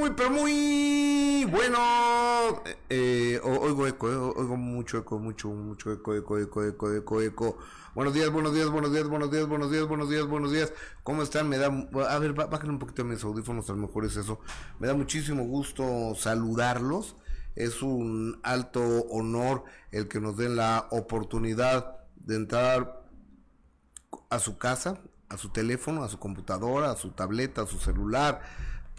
[0.00, 2.62] muy, pero muy bueno.
[2.88, 7.58] Eh, oigo eco, eh, oigo mucho eco, mucho, mucho eco, eco, eco, eco, eco, eco.
[7.94, 10.72] Buenos días, buenos días, buenos días, buenos días, buenos días, buenos días, buenos días.
[11.02, 11.50] ¿Cómo están?
[11.50, 14.40] Me da, a ver, bájenle un poquito mis audífonos, a lo mejor es eso.
[14.78, 17.16] Me da muchísimo gusto saludarlos.
[17.54, 18.80] Es un alto
[19.10, 23.02] honor el que nos den la oportunidad de entrar
[24.30, 28.40] a su casa, a su teléfono, a su computadora, a su tableta, a su celular,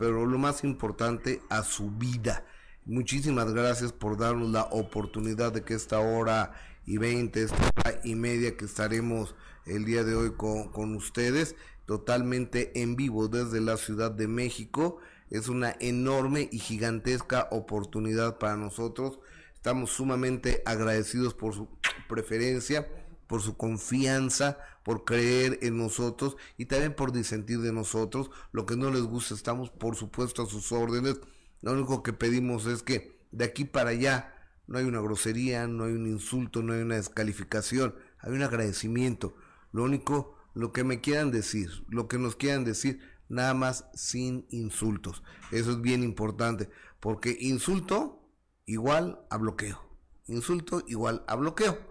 [0.02, 2.44] pero lo más importante, a su vida.
[2.86, 6.54] Muchísimas gracias por darnos la oportunidad de que esta hora
[6.88, 9.36] y veinte, esta hora y media que estaremos
[9.68, 11.56] el día de hoy con, con ustedes,
[11.86, 14.98] totalmente en vivo desde la Ciudad de México.
[15.30, 19.20] Es una enorme y gigantesca oportunidad para nosotros.
[19.54, 21.68] Estamos sumamente agradecidos por su
[22.10, 22.88] preferencia
[23.32, 28.30] por su confianza, por creer en nosotros y también por disentir de nosotros.
[28.52, 31.22] Lo que no les gusta, estamos por supuesto a sus órdenes.
[31.62, 34.36] Lo único que pedimos es que de aquí para allá
[34.68, 39.34] no hay una grosería, no hay un insulto, no hay una descalificación, hay un agradecimiento.
[39.72, 44.46] Lo único, lo que me quieran decir, lo que nos quieran decir, nada más sin
[44.50, 45.24] insultos.
[45.52, 48.28] Eso es bien importante, porque insulto
[48.66, 49.80] igual a bloqueo.
[50.28, 51.91] Insulto igual a bloqueo.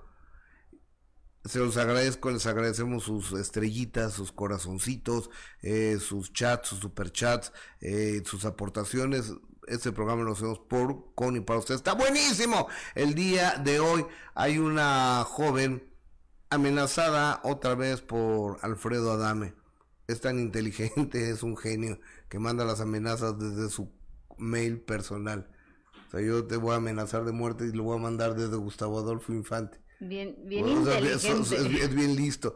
[1.45, 5.31] Se los agradezco, les agradecemos sus estrellitas, sus corazoncitos,
[5.63, 9.33] eh, sus chats, sus superchats, eh, sus aportaciones.
[9.67, 11.81] Este programa lo hacemos por, con y para ustedes.
[11.81, 12.69] Está buenísimo.
[12.95, 15.91] El día de hoy hay una joven
[16.51, 19.55] amenazada otra vez por Alfredo Adame.
[20.09, 23.91] Es tan inteligente, es un genio que manda las amenazas desde su
[24.37, 25.51] mail personal.
[26.09, 28.57] O sea, yo te voy a amenazar de muerte y lo voy a mandar desde
[28.57, 29.81] Gustavo Adolfo Infante.
[30.01, 31.57] Bien, bien inteligente.
[31.57, 32.55] es, bien listo.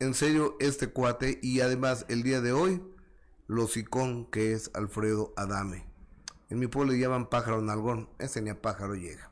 [0.00, 2.82] En serio, este cuate y además el día de hoy,
[3.46, 5.86] lo sicón que es Alfredo Adame.
[6.50, 9.30] En mi pueblo le llaman pájaro nalgón, ese ni a pájaro llega.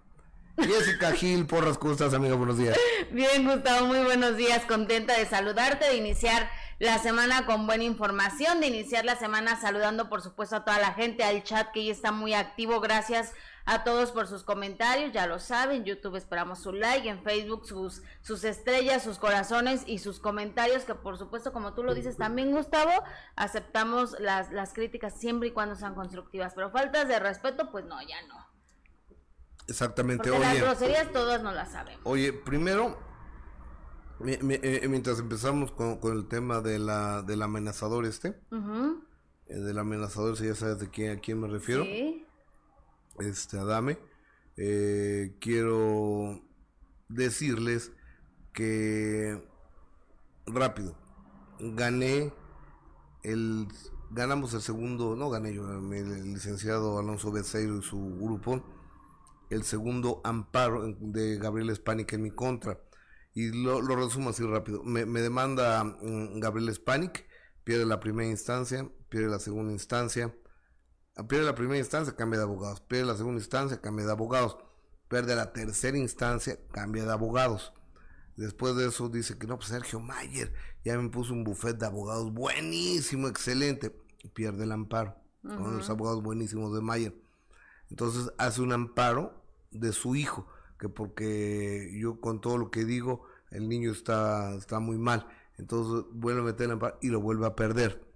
[0.57, 2.35] Jessica Gil, porras, ¿cómo estás, amiga?
[2.37, 2.77] Buenos días.
[3.11, 4.65] Bien, Gustavo, muy buenos días.
[4.65, 10.09] Contenta de saludarte, de iniciar la semana con buena información, de iniciar la semana saludando,
[10.09, 12.81] por supuesto, a toda la gente, al chat que ya está muy activo.
[12.81, 17.67] Gracias a todos por sus comentarios, ya lo saben, YouTube esperamos su like, en Facebook
[17.67, 22.17] sus, sus estrellas, sus corazones y sus comentarios, que por supuesto, como tú lo dices
[22.17, 22.93] también, Gustavo,
[23.37, 28.01] aceptamos las, las críticas siempre y cuando sean constructivas, pero faltas de respeto, pues no,
[28.03, 28.47] ya no.
[29.69, 30.29] Exactamente.
[30.29, 32.03] Porque las groserías todas no las sabemos.
[32.05, 32.99] Oye, primero,
[34.27, 40.47] eh, mientras empezamos con, el tema de la, del amenazador este, eh, del amenazador, si
[40.47, 41.85] ya sabes de quién, a quién me refiero.
[41.85, 42.27] Sí
[43.21, 43.99] este Adame,
[44.57, 46.41] eh, quiero
[47.09, 47.93] decirles
[48.53, 49.43] que
[50.47, 50.97] rápido
[51.59, 52.33] gané
[53.23, 53.69] el
[54.13, 58.63] ganamos el segundo, no gané yo, el licenciado Alonso Becerro y su grupo,
[59.51, 62.79] el segundo amparo de Gabriel Spanik en mi contra.
[63.35, 64.83] Y lo, resumo así rápido.
[64.85, 67.25] Me, me demanda mm, Gabriel Spanik,
[67.65, 70.35] pierde la primera instancia, pierde la segunda instancia,
[71.29, 72.81] pierde la primera instancia, cambia de abogados.
[72.81, 74.57] Pierde la segunda instancia, cambia de abogados.
[75.09, 77.73] Pierde la tercera instancia, cambia de abogados.
[78.37, 80.53] Después de eso dice que no, pues Sergio Mayer
[80.85, 83.95] ya me puso un buffet de abogados buenísimo, excelente.
[84.33, 87.15] Pierde el amparo con los abogados buenísimos de Mayer.
[87.91, 90.47] Entonces hace un amparo de su hijo,
[90.79, 95.29] que porque yo con todo lo que digo, el niño está, está muy mal.
[95.59, 98.12] Entonces vuelve a meter el amparo y lo vuelve a perder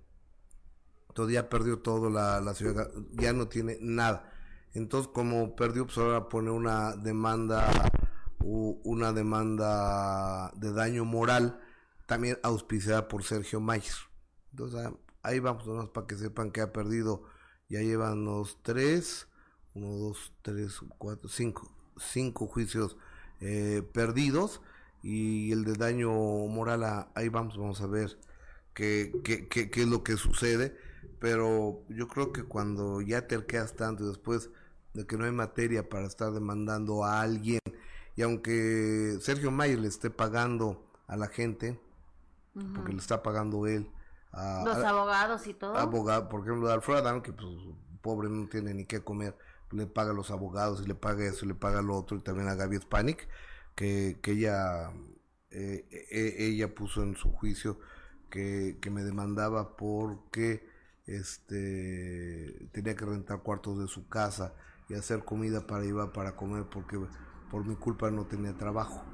[1.17, 4.31] todavía perdió todo la, la ciudad, ya no tiene nada.
[4.75, 7.91] Entonces, como perdió, pues ahora pone una demanda,
[8.39, 11.59] una demanda de daño moral,
[12.05, 13.95] también auspiciada por Sergio Mayer.
[14.51, 14.91] Entonces,
[15.23, 17.25] ahí vamos, nomás para que sepan que ha perdido,
[17.71, 19.27] ya llevan los tres,
[19.73, 22.99] uno, dos, tres, cuatro, cinco, cinco juicios
[23.41, 24.61] eh, perdidos
[25.03, 28.19] y el de daño moral, ahí vamos, vamos a ver
[28.75, 30.77] qué, qué, qué, qué es lo que sucede
[31.19, 34.51] pero yo creo que cuando ya te quedas tanto después
[34.95, 37.61] de que no hay materia para estar demandando a alguien,
[38.15, 41.81] y aunque Sergio Mayer le esté pagando a la gente,
[42.75, 43.91] porque le está pagando él,
[44.33, 45.77] a, los abogados y todo.
[45.77, 47.49] Abogado, por ejemplo, Alfredo Adán, que pues
[48.01, 49.37] pobre no tiene ni qué comer,
[49.73, 52.21] le paga a los abogados y le paga eso y le paga lo otro, y
[52.21, 53.29] también a Gaby Spanik,
[53.75, 54.91] que, que ella,
[55.51, 57.79] eh, e, ella puso en su juicio
[58.31, 60.67] que, que me demandaba porque
[61.07, 64.55] este tenía que rentar cuartos de su casa
[64.89, 66.99] y hacer comida para iba para comer porque
[67.51, 69.05] por mi culpa no tenía trabajo.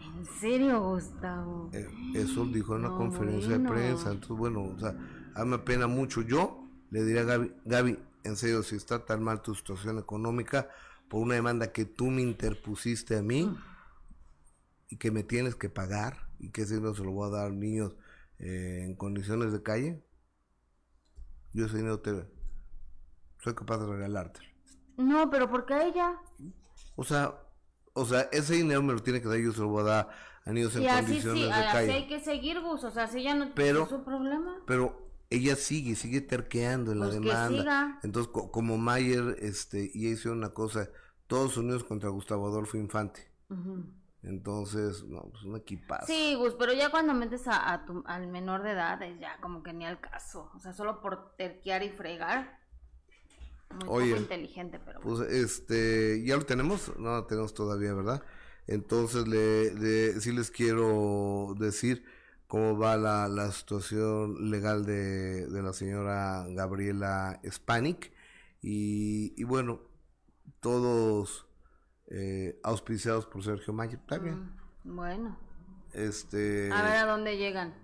[0.00, 1.70] ¿En serio, Gustavo?
[1.72, 4.10] Eh, eso dijo en una conferencia de prensa.
[4.10, 4.96] Entonces, bueno, o sea,
[5.34, 6.22] a me pena mucho.
[6.22, 10.68] Yo le diría a Gaby, Gaby, en serio, si está tan mal tu situación económica
[11.08, 13.56] por una demanda que tú me interpusiste a mí
[14.88, 17.46] y que me tienes que pagar y que ese dinero se lo voy a dar
[17.46, 17.94] a niños
[18.38, 20.02] eh, en condiciones de calle,
[21.56, 22.12] yo ese dinero te,
[23.38, 24.40] soy capaz de regalarte.
[24.98, 26.20] No, pero ¿por qué ella?
[26.96, 27.34] O sea,
[27.94, 30.08] o sea, ese dinero me lo tiene que dar, yo se lo voy a dar
[30.44, 31.90] a niños en condiciones de calle.
[31.90, 34.58] Así hay que seguir, Gus, o sea, si ella no pero, su problema.
[34.66, 38.00] Pero ella sigue, sigue terqueando en la pues demanda.
[38.02, 40.90] Entonces, como Mayer, este, y hicieron una cosa,
[41.26, 43.30] todos unidos contra Gustavo Adolfo Infante.
[44.26, 46.06] Entonces, no, pues un equipazo.
[46.06, 49.40] Sí, Gus, pero ya cuando metes a, a tu, al menor de edad, es ya
[49.40, 50.50] como que ni al caso.
[50.54, 52.58] O sea, solo por terquear y fregar.
[53.70, 55.00] Muy Oye, inteligente, pero.
[55.00, 58.20] Pues este, ya lo tenemos, no lo tenemos todavía, ¿verdad?
[58.66, 62.04] Entonces, le, le, sí les quiero decir
[62.48, 68.12] cómo va la, la situación legal de, de la señora Gabriela Spanik.
[68.60, 69.80] Y, y bueno,
[70.58, 71.46] todos
[72.08, 73.98] eh, auspiciados por Sergio Mayer.
[73.98, 74.52] Está bien.
[74.84, 75.38] Mm, bueno.
[75.92, 76.70] Este.
[76.72, 77.74] A ver a dónde llegan.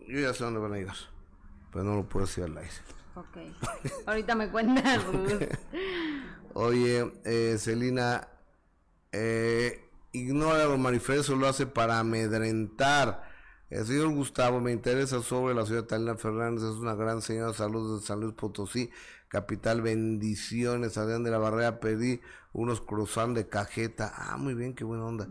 [0.00, 0.96] Yo ya sé dónde van a llegar.
[1.72, 2.70] Pero no lo puedo decir al aire.
[3.14, 3.38] Ok.
[4.06, 5.04] Ahorita me cuentas,
[6.54, 8.28] Oye, eh, Celina,
[9.12, 13.24] eh, ignora lo manifiesto, lo hace para amedrentar.
[13.70, 17.54] El señor Gustavo me interesa sobre la señora Talina Fernández, es una gran señora de
[17.54, 18.90] salud de San Luis Potosí,
[19.34, 22.20] capital, bendiciones, Adrián de la Barrera, pedí
[22.52, 25.26] unos croissants de cajeta, ah, muy bien, qué buena onda.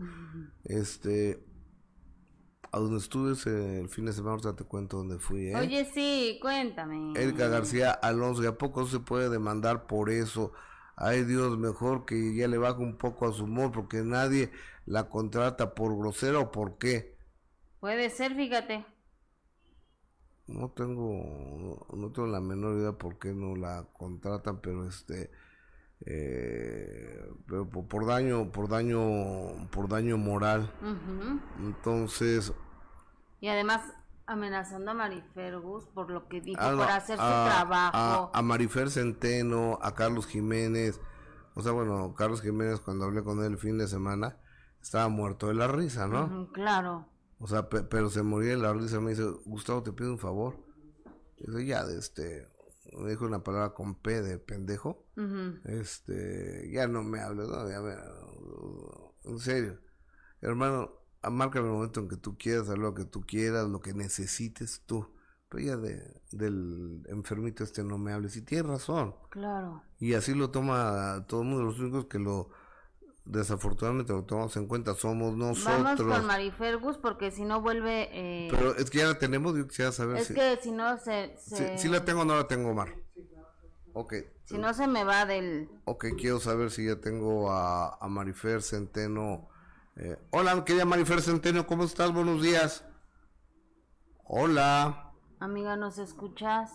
[0.62, 1.42] Este,
[2.70, 3.30] a donde estuve
[3.80, 5.56] el fin de semana, ahorita te cuento dónde fui, ¿eh?
[5.56, 7.18] Oye, sí, cuéntame.
[7.18, 10.52] Erika García Alonso, ¿y a poco se puede demandar por eso?
[10.96, 14.50] Ay Dios, mejor que ya le baje un poco a su humor, porque nadie
[14.84, 17.16] la contrata por grosera o por qué.
[17.80, 18.84] Puede ser, fíjate.
[20.46, 25.30] No tengo, no, tengo la menor idea por qué no la contratan, pero este,
[26.04, 30.70] eh, pero por, daño, por daño, por daño moral.
[31.58, 32.52] Entonces.
[33.40, 33.80] Y además
[34.26, 38.30] amenazando a Marifergus por lo que dijo para hacer su trabajo.
[38.32, 41.00] A, Marifer Centeno, a Carlos Jiménez.
[41.54, 44.36] O sea, bueno, Carlos Jiménez cuando hablé con él el fin de semana
[44.82, 46.50] estaba muerto de la risa, ¿no?
[46.52, 47.06] claro.
[47.44, 49.00] O sea, pero se moría de la risa.
[49.00, 50.56] Me dice, Gustavo, te pido un favor.
[51.36, 52.48] Dice, ya, este,
[52.96, 55.04] me dijo una palabra con P de pendejo.
[55.64, 57.68] Este, ya no me hables, ¿no?
[57.68, 57.96] Ya me,
[59.24, 59.78] en serio.
[60.40, 60.90] Hermano,
[61.30, 65.06] marca el momento en que tú quieras, lo que tú quieras, lo que necesites tú.
[65.50, 68.38] Pero ya de, del enfermito este no me hables.
[68.38, 69.16] Y tienes razón.
[69.28, 69.82] Claro.
[69.98, 71.64] Y así lo toma todo el mundo.
[71.64, 72.48] Los únicos que lo
[73.24, 75.82] desafortunadamente lo tomamos en cuenta somos nosotros.
[75.82, 78.08] Vamos con Marifergus porque si no vuelve...
[78.12, 78.48] Eh...
[78.50, 81.36] Pero es que ya la tenemos, yo quisiera saber es que si no se...
[81.76, 82.94] Si, la tengo o no la tengo, Omar.
[83.94, 84.14] Ok.
[84.44, 85.70] Si no se me va del...
[85.84, 89.48] Ok, quiero saber si ya tengo a, a Marifer Centeno.
[89.96, 92.12] Eh, hola, querida Marifer Centeno, ¿cómo estás?
[92.12, 92.84] Buenos días.
[94.24, 95.12] Hola.
[95.40, 96.70] Amiga, ¿nos escuchas?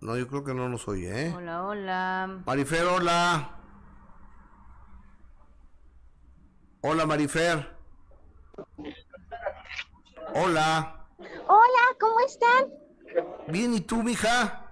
[0.00, 1.34] No, yo creo que no nos oye, ¿eh?
[1.34, 2.42] Hola, hola.
[2.46, 3.57] Marifer, hola.
[6.80, 7.68] Hola Marifer.
[10.34, 11.06] Hola.
[11.48, 12.66] Hola, ¿cómo están?
[13.48, 14.64] Bien, ¿y tú, mija?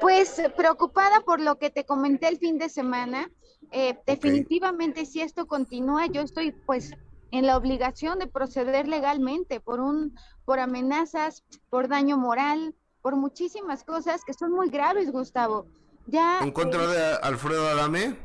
[0.00, 3.28] Pues preocupada por lo que te comenté el fin de semana.
[3.72, 6.92] Eh, definitivamente, si esto continúa, yo estoy pues
[7.32, 13.82] en la obligación de proceder legalmente por un, por amenazas, por daño moral, por muchísimas
[13.82, 15.66] cosas que son muy graves, Gustavo.
[16.06, 16.38] Ya.
[16.40, 18.16] ¿En contra eh, de Alfredo Adame?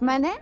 [0.00, 0.32] ¿Mane?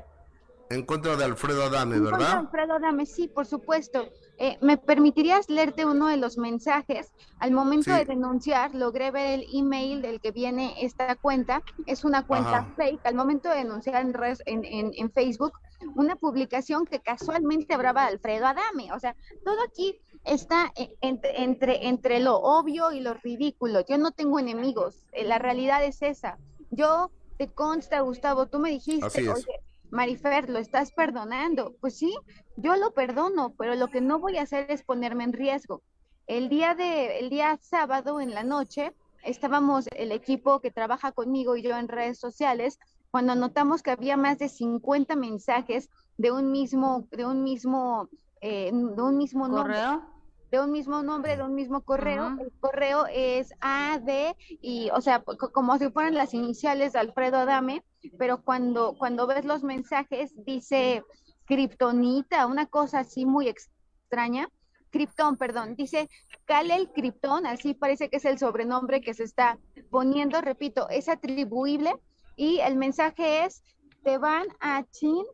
[0.71, 2.19] En contra de Alfredo Adame, ¿verdad?
[2.19, 4.09] Contra Alfredo Adame, sí, por supuesto.
[4.39, 7.13] Eh, ¿Me permitirías leerte uno de los mensajes?
[7.39, 11.63] Al momento de denunciar, logré ver el email del que viene esta cuenta.
[11.87, 13.05] Es una cuenta fake.
[13.05, 15.53] Al momento de denunciar en, en, en, Facebook,
[15.95, 18.93] una publicación que casualmente hablaba de Alfredo Adame.
[18.93, 23.85] O sea, todo aquí está eh, entre, entre, entre lo obvio y lo ridículo.
[23.87, 25.07] Yo no tengo enemigos.
[25.13, 26.39] Eh, la realidad es esa.
[26.71, 29.61] Yo te consta, Gustavo, tú me dijiste, oye,
[29.95, 31.77] Marifer, ¿lo estás perdonando?
[31.81, 32.15] Pues sí,
[32.57, 35.83] yo lo perdono, pero lo que no voy a hacer es ponerme en riesgo.
[36.27, 41.57] El día de, el día sábado en la noche, estábamos el equipo que trabaja conmigo
[41.57, 42.81] y yo en redes sociales,
[43.13, 48.09] cuando notamos que había más de 50 mensajes de un mismo, de un mismo,
[48.41, 50.03] eh, de un mismo ¿Correo?
[50.51, 52.37] de un mismo nombre, de un mismo correo.
[52.41, 57.85] El correo es AD y, o sea, como si fueran las iniciales de Alfredo Adame,
[58.19, 61.03] pero cuando, cuando ves los mensajes dice
[61.47, 64.49] kriptonita, una cosa así muy extraña.
[64.91, 66.09] Krypton, perdón, dice
[66.45, 69.59] Kalel Krypton, así parece que es el sobrenombre que se está
[69.91, 71.93] poniendo, repito, es atribuible
[72.37, 73.65] y el mensaje es,
[74.05, 75.25] te van a Chin,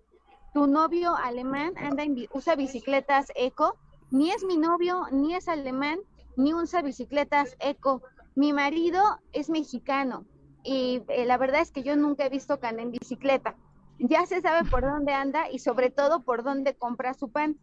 [0.55, 3.77] tu novio alemán anda usa bicicletas eco,
[4.11, 5.99] ni es mi novio, ni es alemán,
[6.37, 8.03] ni usa bicicletas eco.
[8.35, 10.25] Mi marido es mexicano
[10.63, 13.57] y eh, la verdad es que yo nunca he visto ande en bicicleta.
[13.99, 17.59] Ya se sabe por dónde anda y sobre todo por dónde compra su pan.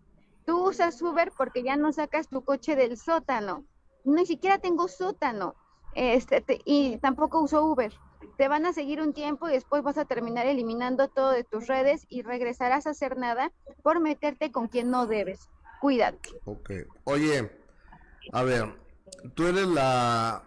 [0.45, 3.65] Tú usas Uber porque ya no sacas tu coche del sótano.
[4.03, 5.55] Ni siquiera tengo sótano.
[5.95, 7.91] Este, y tampoco uso Uber.
[8.37, 11.67] Te van a seguir un tiempo y después vas a terminar eliminando todo de tus
[11.67, 13.51] redes y regresarás a hacer nada
[13.81, 15.49] por meterte con quien no debes.
[15.81, 16.29] Cuídate.
[16.45, 16.71] Ok.
[17.03, 17.51] Oye,
[18.31, 18.75] a ver,
[19.33, 20.46] tú eres la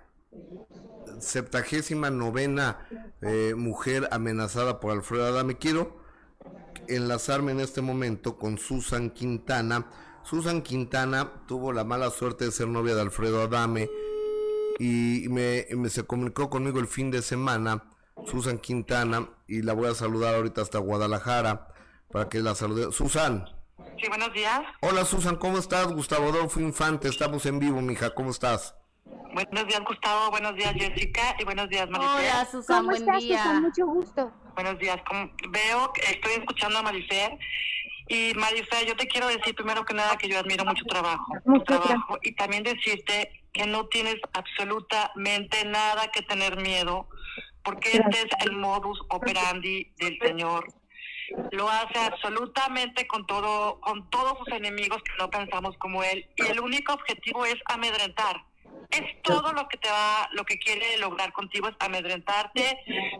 [1.20, 2.86] septagésima novena
[3.20, 5.58] eh, mujer amenazada por Alfredo Adame.
[5.58, 6.00] Quiero
[6.88, 9.86] enlazarme en este momento con Susan Quintana.
[10.22, 13.88] Susan Quintana tuvo la mala suerte de ser novia de Alfredo Adame
[14.78, 17.84] y me, se comunicó conmigo el fin de semana.
[18.26, 21.68] Susan Quintana y la voy a saludar ahorita hasta Guadalajara
[22.10, 22.92] para que la salude.
[22.92, 23.46] Susan.
[23.98, 24.60] Sí, buenos días.
[24.82, 25.86] Hola Susan, ¿cómo estás?
[25.88, 28.74] Gustavo Adolfo Infante, estamos en vivo, mija, ¿cómo estás?
[29.32, 30.30] Buenos días, Gustavo.
[30.30, 31.36] Buenos días, Jessica.
[31.38, 32.16] Y buenos días, Maricel.
[32.16, 32.78] Hola, Susana.
[32.80, 33.60] ¿Cómo buen estás, día.
[33.60, 34.32] Mucho gusto.
[34.54, 34.96] Buenos días.
[35.48, 37.38] veo, estoy escuchando a Marifer.
[38.08, 41.32] Y Marifer, yo te quiero decir primero que nada que yo admiro mucho trabajo.
[41.44, 42.18] tu trabajo.
[42.22, 47.08] Y también decirte que no tienes absolutamente nada que tener miedo,
[47.62, 50.72] porque este es el modus operandi del Señor.
[51.52, 56.26] Lo hace absolutamente con todo, con todos sus enemigos que no pensamos como él.
[56.36, 58.49] Y el único objetivo es amedrentar
[58.90, 62.78] es todo lo que te va, lo que quiere lograr contigo es amedrentarte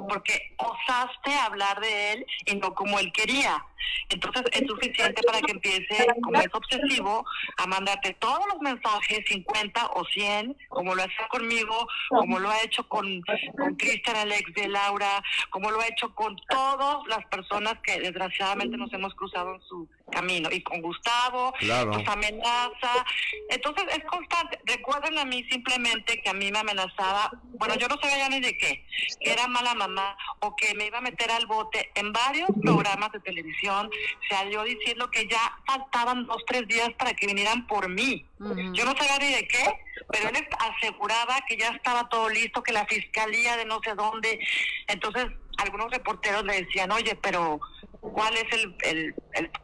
[0.08, 3.64] porque osaste hablar de él y no como él quería.
[4.08, 7.24] Entonces es suficiente para que empiece, como es obsesivo,
[7.56, 12.62] a mandarte todos los mensajes, 50 o 100, como lo hace conmigo, como lo ha
[12.62, 13.22] hecho con,
[13.56, 18.76] con Cristian, Alex de Laura, como lo ha hecho con todas las personas que desgraciadamente
[18.76, 20.48] nos hemos cruzado en su camino.
[20.52, 21.92] Y con Gustavo, claro.
[21.92, 23.04] nos amenaza.
[23.48, 24.60] Entonces es constante.
[24.64, 28.40] Recuerden a mí simplemente que a mí me amenazaba, bueno, yo no sabía ya ni
[28.40, 28.84] de qué,
[29.20, 33.12] que era mala mamá o que me iba a meter al bote en varios programas
[33.12, 33.90] de televisión.
[34.28, 38.26] Salió diciendo que ya faltaban dos, tres días para que vinieran por mí.
[38.72, 39.64] Yo no sabía ni de qué,
[40.10, 44.40] pero él aseguraba que ya estaba todo listo, que la fiscalía de no sé dónde.
[44.86, 45.26] Entonces,
[45.58, 47.60] algunos reporteros le decían, oye, pero
[48.00, 49.14] cuál es el,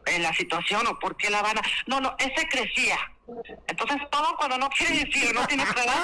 [0.05, 1.61] el, la situación o por qué la van a...
[1.87, 2.97] No, no, ese crecía.
[3.67, 5.97] Entonces todo cuando no quiere decir no tiene pruebas,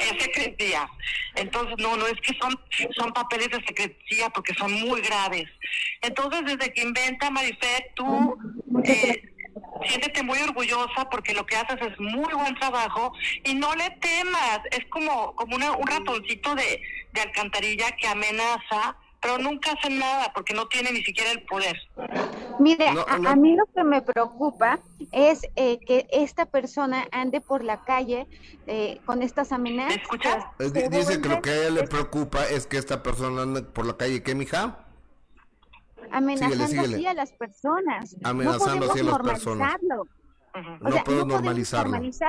[0.00, 0.88] ese crecía.
[1.36, 2.58] Entonces no, no es que son,
[2.96, 5.48] son papeles de secrecía porque son muy graves.
[6.00, 8.36] Entonces desde que inventa Marifé, tú
[8.84, 9.22] eh,
[9.86, 13.12] siéntete muy orgullosa porque lo que haces es muy buen trabajo
[13.44, 14.60] y no le temas.
[14.72, 20.52] Es como, como un ratoncito de, de alcantarilla que amenaza pero nunca hacen nada porque
[20.52, 21.78] no tiene ni siquiera el poder.
[22.60, 24.80] Mire, A, mí lo que me preocupa
[25.12, 28.26] es eh, que esta persona ande por la calle
[28.66, 29.96] eh, con estas amenazas.
[29.96, 30.44] ¿Escuchas?
[30.90, 33.96] Dice que lo que a ella le preocupa es que esta persona ande por la
[33.96, 34.84] calle, ¿qué, mija?
[36.10, 38.16] Amenazando así a las personas.
[38.22, 39.76] Amenazando así a las personas.
[40.82, 41.88] No podemos normalizar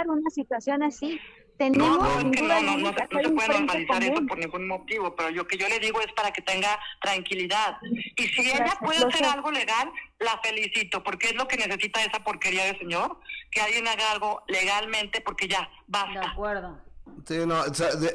[0.09, 1.19] una situación así.
[1.57, 5.57] Tenemos no, no, no, no, se, puede normalizar eso por ningún motivo, pero yo que
[5.57, 7.77] yo le digo es para que tenga tranquilidad.
[7.81, 12.23] Y si ella puede hacer algo legal, la felicito, porque es lo que necesita esa
[12.23, 13.19] porquería de señor,
[13.51, 16.19] que alguien haga algo legalmente, porque ya, basta.
[16.19, 16.81] De acuerdo.
[17.25, 17.63] Sí, no,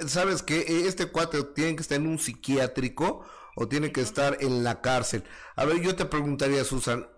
[0.06, 3.24] sabes que este cuate tiene que estar en un psiquiátrico
[3.56, 5.24] o tiene que estar en la cárcel.
[5.56, 7.08] A ver, yo te preguntaría, Susan,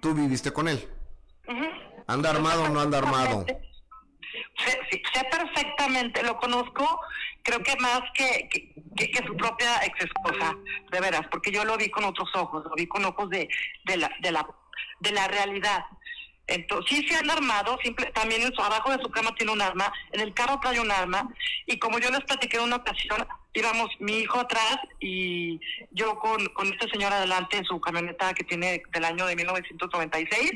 [0.00, 0.88] ¿tú viviste con él?
[2.08, 3.46] ¿Anda armado o no anda armado?
[4.64, 7.00] Sé, perfectamente, lo conozco,
[7.42, 10.56] creo que más que, que, su propia ex esposa,
[10.90, 13.48] de veras, porque yo lo vi con otros ojos, lo vi con ojos de,
[13.84, 14.46] de, la, de, la,
[15.00, 15.84] de la realidad.
[16.48, 19.60] Entonces, sí se han armado, simple, también en su, abajo de su cama tiene un
[19.60, 21.28] arma, en el carro trae un arma,
[21.66, 25.58] y como yo les platiqué en una ocasión, íbamos mi hijo atrás y
[25.90, 30.52] yo con, con este señor adelante en su camioneta que tiene del año de 1996,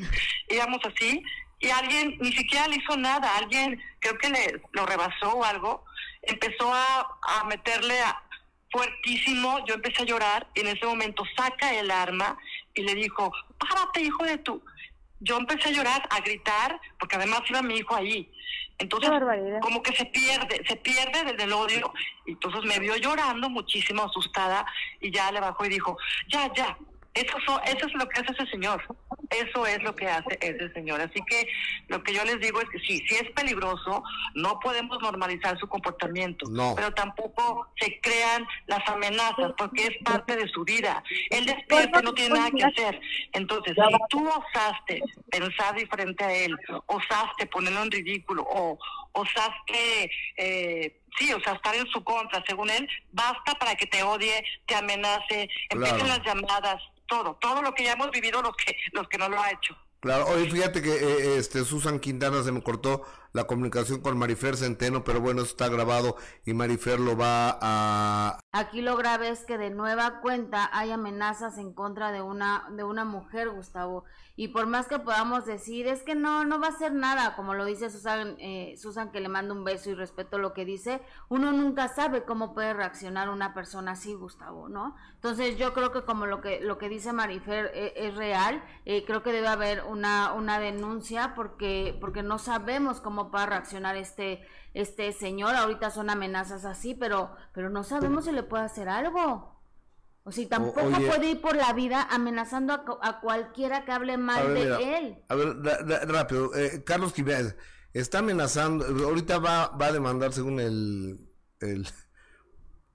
[0.50, 1.22] íbamos así,
[1.60, 5.84] y alguien ni siquiera le hizo nada, alguien creo que le lo rebasó o algo,
[6.22, 8.22] empezó a, a meterle a,
[8.70, 12.36] fuertísimo, yo empecé a llorar y en ese momento saca el arma
[12.74, 14.62] y le dijo, párate hijo de tu...
[15.22, 18.32] Yo empecé a llorar, a gritar, porque además iba mi hijo ahí.
[18.78, 19.10] Entonces,
[19.60, 21.92] como que se pierde, se pierde desde el odio.
[22.24, 24.64] Y entonces me vio llorando muchísimo, asustada,
[24.98, 25.98] y ya le bajó y dijo,
[26.28, 26.78] ya, ya,
[27.14, 28.82] Eso, eso es lo que hace ese señor.
[29.30, 31.00] Eso es lo que hace ese señor.
[31.00, 31.48] Así que
[31.88, 34.02] lo que yo les digo es que sí, si es peligroso,
[34.34, 36.46] no podemos normalizar su comportamiento.
[36.76, 41.02] Pero tampoco se crean las amenazas porque es parte de su vida.
[41.30, 43.00] Él despierta no tiene nada que hacer.
[43.32, 48.78] Entonces, si tú osaste pensar diferente a él, osaste ponerlo en ridículo o
[49.12, 50.10] osaste...
[50.36, 54.44] Eh, sí, o sea, estar en su contra, según él, basta para que te odie,
[54.66, 59.06] te amenace, empiecen las llamadas, todo, todo lo que ya hemos vivido los que, los
[59.08, 59.76] que no lo ha hecho.
[60.00, 64.56] Claro, oye, fíjate que eh, este Susan Quintana se me cortó la comunicación con Marifer
[64.56, 68.40] Centeno, pero bueno, eso está grabado y Marifer lo va a...
[68.52, 72.82] Aquí lo grave es que de nueva cuenta hay amenazas en contra de una, de
[72.82, 74.04] una mujer, Gustavo.
[74.40, 77.52] Y por más que podamos decir, es que no, no va a ser nada, como
[77.52, 81.02] lo dice Susan, eh, Susan que le mando un beso y respeto lo que dice,
[81.28, 84.96] uno nunca sabe cómo puede reaccionar una persona así, Gustavo, ¿no?
[85.14, 89.04] Entonces yo creo que como lo que, lo que dice Marifer eh, es real, eh,
[89.04, 93.96] creo que debe haber una, una denuncia porque, porque no sabemos cómo va a reaccionar
[93.96, 94.40] este,
[94.72, 99.60] este señor, ahorita son amenazas así, pero, pero no sabemos si le puede hacer algo.
[100.22, 104.98] O si tampoco puede ir por la vida amenazando a, cualquiera que hable mal de
[104.98, 105.24] él.
[105.28, 105.56] A ver,
[106.08, 106.54] rápido.
[106.54, 107.56] Eh, Carlos Jiménez
[107.94, 108.84] está amenazando.
[108.84, 111.26] Ahorita va, va a demandar, según el,
[111.60, 111.88] el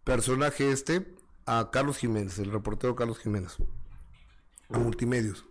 [0.03, 1.15] personaje este,
[1.45, 3.57] a Carlos Jiménez, el reportero Carlos Jiménez.
[4.69, 5.45] A Multimedios.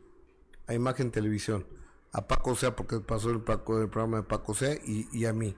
[0.67, 1.67] A Imagen Televisión.
[2.15, 5.35] A Paco Sea, porque pasó el, Paco, el programa de Paco Sea, y, y a
[5.35, 5.55] mí.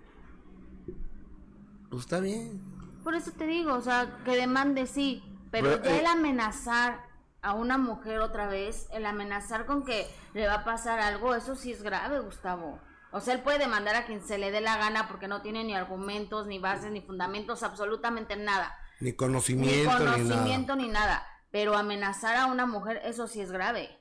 [1.90, 2.60] Pues está bien.
[3.04, 7.06] Por eso te digo, o sea, que demande sí pero, el eh, amenazar
[7.42, 11.54] a una mujer otra vez, el amenazar con que le va a pasar algo, eso
[11.54, 12.80] sí es grave, Gustavo.
[13.12, 15.64] O sea, él puede demandar a quien se le dé la gana porque no tiene
[15.64, 18.76] ni argumentos, ni bases, ni fundamentos, absolutamente nada.
[19.00, 21.26] Ni conocimiento, ni, conocimiento, ni nada.
[21.50, 23.96] Pero amenazar a una mujer, eso sí es grave.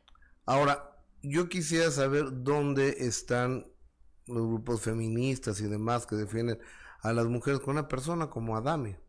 [0.46, 0.95] Ahora,
[1.30, 3.66] yo quisiera saber dónde están
[4.28, 6.60] los grupos feministas y demás que defienden
[7.02, 9.00] a las mujeres con una persona como Adame.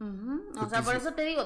[0.00, 1.42] O sea, por eso te digo,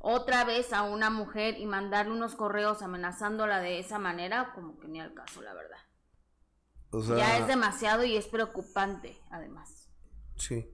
[0.00, 4.88] otra vez a una mujer y mandarle unos correos amenazándola de esa manera, como que
[4.88, 7.16] ni al caso, la verdad.
[7.16, 9.88] ya es demasiado y es preocupante, además.
[10.36, 10.70] Sí.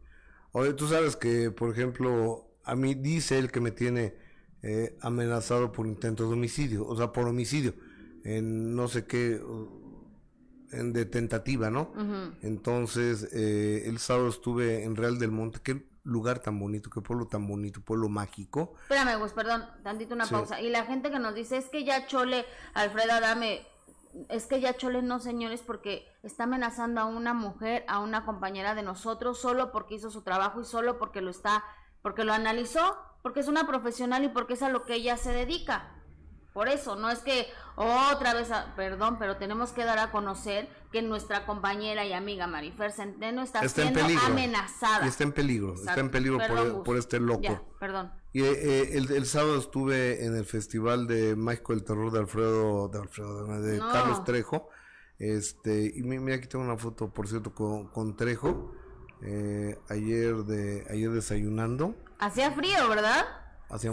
[0.53, 4.17] Oye, tú sabes que, por ejemplo, a mí dice él que me tiene
[4.63, 7.75] eh, amenazado por intento de homicidio, o sea, por homicidio,
[8.25, 9.41] en no sé qué,
[10.73, 11.93] en de tentativa, ¿no?
[12.43, 17.27] Entonces, eh, el sábado estuve en Real del Monte, que lugar tan bonito, qué pueblo
[17.27, 18.75] tan bonito, pueblo mágico.
[18.83, 20.61] Espérame, pues, perdón, tantito una pausa.
[20.61, 23.67] Y la gente que nos dice, es que ya Chole, Alfredo Adame,
[24.29, 28.75] es que ya Chole no, señores, porque está amenazando a una mujer, a una compañera
[28.75, 31.65] de nosotros, solo porque hizo su trabajo y solo porque lo está,
[32.03, 35.33] porque lo analizó, porque es una profesional y porque es a lo que ella se
[35.33, 36.00] dedica.
[36.53, 41.01] Por eso, no es que otra vez, perdón, pero tenemos que dar a conocer que
[41.01, 45.07] nuestra compañera y amiga Marifer Centeno está, siendo amenazada.
[45.07, 46.39] está en peligro, está en peligro
[46.85, 47.65] por, este loco.
[47.79, 48.13] perdón.
[48.33, 52.89] Y eh, eh, el, sábado estuve en el festival de Mágico del Terror de Alfredo,
[52.89, 54.69] de Alfredo, de Carlos Trejo.
[55.19, 58.73] Este, y mira aquí tengo una foto, por cierto, con, Trejo.
[59.23, 61.95] Eh, ayer de ayer desayunando.
[62.19, 63.27] Hacía frío, ¿verdad?
[63.71, 63.93] Hacía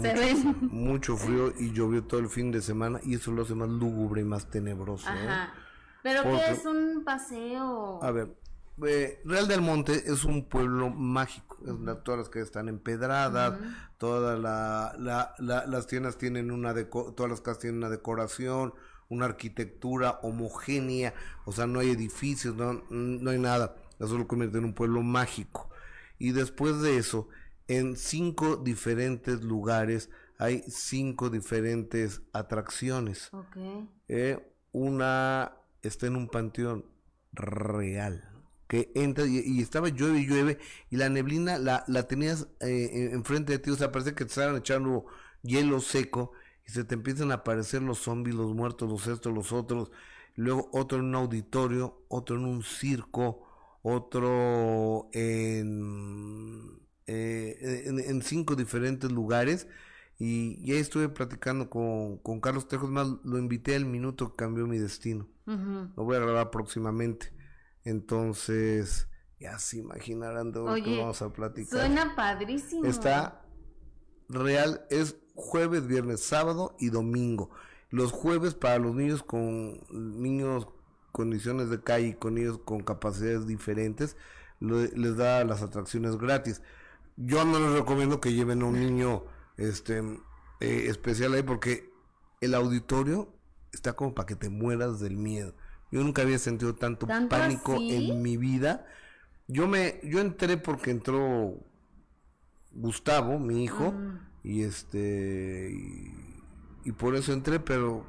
[0.60, 4.22] mucho, frío y llovió todo el fin de semana y eso lo hace más lúgubre
[4.22, 5.08] y más tenebroso.
[5.08, 5.28] ¿eh?
[6.02, 8.02] ¿Pero qué es un paseo?
[8.02, 8.34] A ver,
[8.86, 11.58] eh, Real del Monte es un pueblo mágico.
[12.04, 13.58] todas las que están empedradas,
[13.98, 18.74] todas la, las tiendas tienen una todas las casas tienen una decoración,
[19.08, 21.14] una arquitectura homogénea,
[21.44, 23.76] o sea, no hay edificios, no, no hay nada.
[23.98, 25.68] Eso lo convierte en un pueblo mágico.
[26.18, 27.28] Y después de eso,
[27.68, 33.30] en cinco diferentes lugares hay cinco diferentes atracciones.
[34.08, 34.38] Eh,
[34.72, 35.52] una
[35.82, 36.84] está en un panteón
[37.32, 38.24] real
[38.68, 40.58] que entra y, estaba llueve y llueve
[40.90, 44.30] y la neblina la, la tenías eh, enfrente de ti, o sea, parece que te
[44.30, 45.06] estaban echando
[45.42, 46.32] hielo seco
[46.66, 49.90] y se te empiezan a aparecer los zombies, los muertos, los estos, los otros,
[50.34, 53.48] luego otro en un auditorio, otro en un circo,
[53.82, 59.66] otro en eh, en, cinco diferentes lugares.
[60.20, 64.66] Y ya estuve platicando con, con Carlos Tejos, más lo invité al minuto que cambió
[64.66, 65.28] mi destino.
[65.46, 67.32] Lo voy a grabar próximamente.
[67.84, 69.08] Entonces,
[69.40, 71.80] ya se imaginarán de lo que vamos a platicar.
[71.80, 72.84] Suena padrísimo.
[72.84, 73.42] Está
[74.28, 77.50] real, es jueves, viernes, sábado y domingo.
[77.90, 80.68] Los jueves para los niños con niños
[81.12, 84.16] condiciones de calle y con niños con capacidades diferentes,
[84.60, 86.60] les da las atracciones gratis.
[87.20, 89.24] Yo no les recomiendo que lleven a un niño
[89.56, 89.98] este
[90.60, 91.90] eh, especial ahí porque
[92.40, 93.34] el auditorio
[93.72, 95.54] está como para que te mueras del miedo.
[95.90, 98.86] Yo nunca había sentido tanto, pánico en mi vida.
[99.48, 101.54] Yo me, yo entré porque entró
[102.70, 104.18] Gustavo, mi hijo, mm.
[104.44, 105.72] y este,
[106.84, 108.04] y, por eso entré, pero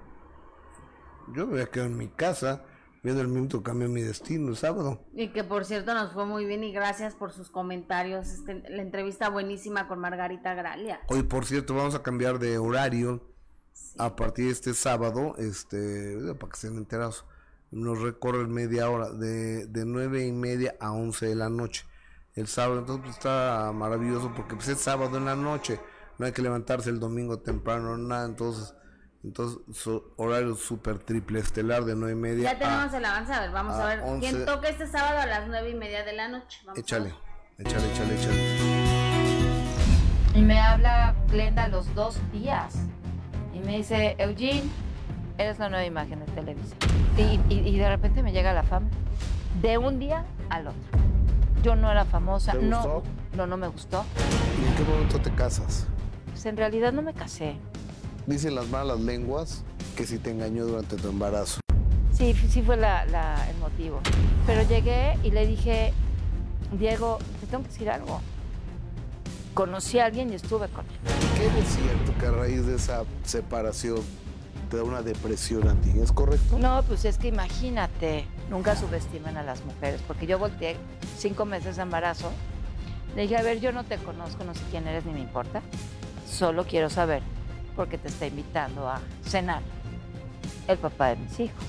[1.33, 2.63] yo me voy a quedar en mi casa
[3.03, 4.99] viendo el minuto que cambió mi destino el sábado.
[5.13, 8.27] Y que por cierto nos fue muy bien y gracias por sus comentarios.
[8.27, 11.01] Este, la entrevista buenísima con Margarita Gralia.
[11.07, 13.21] Hoy por cierto vamos a cambiar de horario
[13.97, 17.25] a partir de este sábado, este, para que estén enterados
[17.71, 21.85] nos recorre media hora, de, de nueve y media a 11 de la noche.
[22.35, 25.79] El sábado, entonces pues, está maravilloso porque pues, es sábado en la noche,
[26.17, 28.73] no hay que levantarse el domingo temprano, nada, entonces,
[29.23, 29.59] entonces
[30.15, 32.53] horario súper triple estelar de nueve y media.
[32.53, 35.47] Ya tenemos el avance, a ver, vamos a, ver quién toca este sábado a las
[35.47, 36.61] nueve y media de la noche.
[36.75, 37.13] échale,
[37.57, 39.19] échale, échale, échale.
[40.35, 42.75] Y me habla Glenda los dos días
[43.53, 44.69] y me dice, Eugene,
[45.37, 46.75] eres la nueva imagen de Televisa.
[47.17, 48.87] Y, de repente me llega la fama.
[49.61, 50.79] De un día al otro.
[51.63, 52.53] Yo no era famosa.
[52.53, 53.03] ¿Te no, gustó?
[53.35, 54.05] no, no me gustó.
[54.61, 55.87] ¿Y en qué momento te casas?
[56.27, 57.57] Pues en realidad no me casé.
[58.29, 59.63] Dicen las malas lenguas
[59.97, 61.61] que si te engañó durante tu embarazo.
[62.13, 64.01] Sí, sí fue el motivo.
[64.45, 65.93] Pero llegué y le dije,
[66.77, 68.21] Diego, te tengo que decir algo.
[69.55, 70.91] Conocí a alguien y estuve con él.
[71.37, 73.97] ¿Qué es cierto que a raíz de esa separación
[74.69, 76.59] te da una depresión a ti, ¿es correcto?
[76.59, 80.77] No, pues es que imagínate, nunca subestimen a las mujeres, porque yo volteé
[81.17, 82.29] cinco meses de embarazo,
[83.15, 85.63] le dije, a ver, yo no te conozco, no sé quién eres ni me importa,
[86.27, 87.23] solo quiero saber
[87.79, 89.61] porque te está invitando a cenar
[90.67, 91.63] el papá de mis hijos.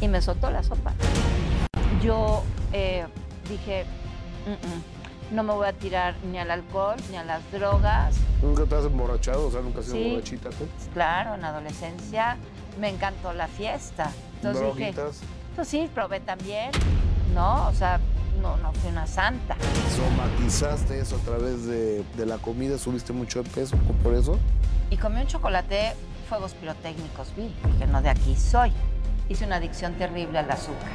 [0.00, 0.94] Y me soltó la sopa.
[2.00, 3.04] Yo eh,
[3.48, 3.84] dije,
[5.32, 8.14] no me voy a tirar ni al alcohol, ni a las drogas.
[8.40, 9.48] ¿Nunca te has emborrachado?
[9.48, 10.68] O sea, nunca has sido borrachita tú.
[10.92, 12.36] Claro, en adolescencia
[12.78, 14.12] me encantó la fiesta.
[14.36, 14.94] Entonces dije,
[15.56, 16.70] pues sí, probé también,
[17.34, 17.66] ¿no?
[17.66, 17.98] O sea,
[18.36, 19.56] no, no fui una santa.
[19.96, 22.78] ¿Somatizaste eso a través de, de la comida?
[22.78, 24.38] ¿Subiste mucho de peso por eso?
[24.90, 25.94] Y comí un chocolate,
[26.28, 27.52] fuegos pirotécnicos vi.
[27.72, 28.72] Dije, no, de aquí soy.
[29.28, 30.90] Hice una adicción terrible al azúcar.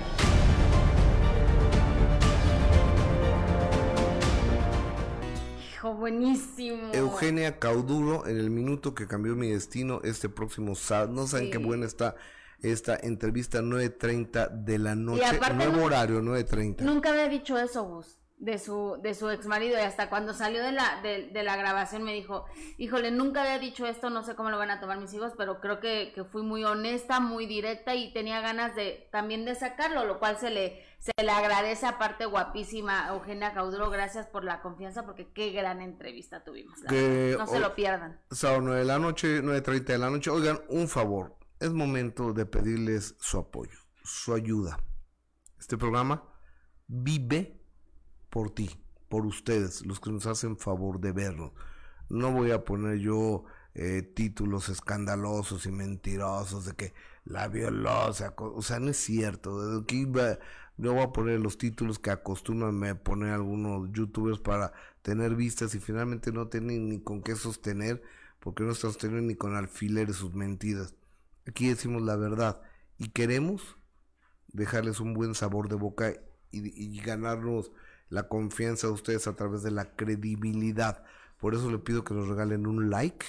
[6.02, 6.94] buenísimo.
[6.94, 11.14] Eugenia Cauduro, en el minuto que cambió mi destino, este próximo sábado.
[11.14, 12.16] No saben qué buena está
[12.62, 15.24] esta entrevista 9.30 de la noche.
[15.56, 16.82] Nuevo horario, 9.30.
[16.82, 20.64] Nunca había dicho eso, Gus de su, de su ex marido y hasta cuando salió
[20.64, 22.46] de la, de, la grabación me dijo,
[22.80, 25.62] híjole, nunca había dicho esto, no sé cómo lo van a tomar mis hijos, pero
[25.62, 30.06] creo que, que fui muy honesta, muy directa y tenía ganas de también de sacarlo,
[30.06, 35.06] lo cual se le, se le agradece aparte guapísima Eugenia Cauduro, gracias por la confianza
[35.06, 36.80] porque qué gran entrevista tuvimos.
[36.82, 38.20] no se lo pierdan.
[38.32, 42.48] Sábado 9 de la noche, 9.30 de la noche, oigan, un favor, es momento de
[42.48, 44.80] pedirles su apoyo, su ayuda.
[45.60, 46.24] Este programa
[46.88, 47.62] vive
[48.32, 51.54] por ti, por ustedes, los que nos hacen favor de verlo.
[52.10, 53.46] No voy a poner yo
[53.76, 56.94] eh, títulos escandalosos y mentirosos de que
[57.26, 59.82] la violó, o sea, no es cierto.
[59.82, 60.12] Aquí
[60.78, 65.76] yo voy a poner los títulos que acostumbran a poner algunos youtubers para tener vistas
[65.76, 68.02] y finalmente no tienen ni con qué sostener,
[68.40, 70.96] porque no están sosteniendo ni con alfileres sus mentiras.
[71.48, 72.62] Aquí decimos la verdad
[72.98, 73.78] y queremos
[74.54, 76.14] dejarles un buen sabor de boca
[76.52, 77.72] y, ganarnos
[78.10, 81.04] la confianza de ustedes a través de la credibilidad.
[81.40, 83.26] Por eso le pido que nos regalen un like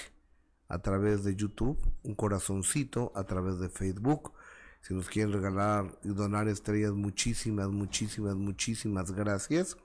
[0.67, 4.33] a través de YouTube, un corazoncito a través de Facebook.
[4.81, 9.77] Si nos quieren regalar y donar estrellas, muchísimas, muchísimas, muchísimas gracias.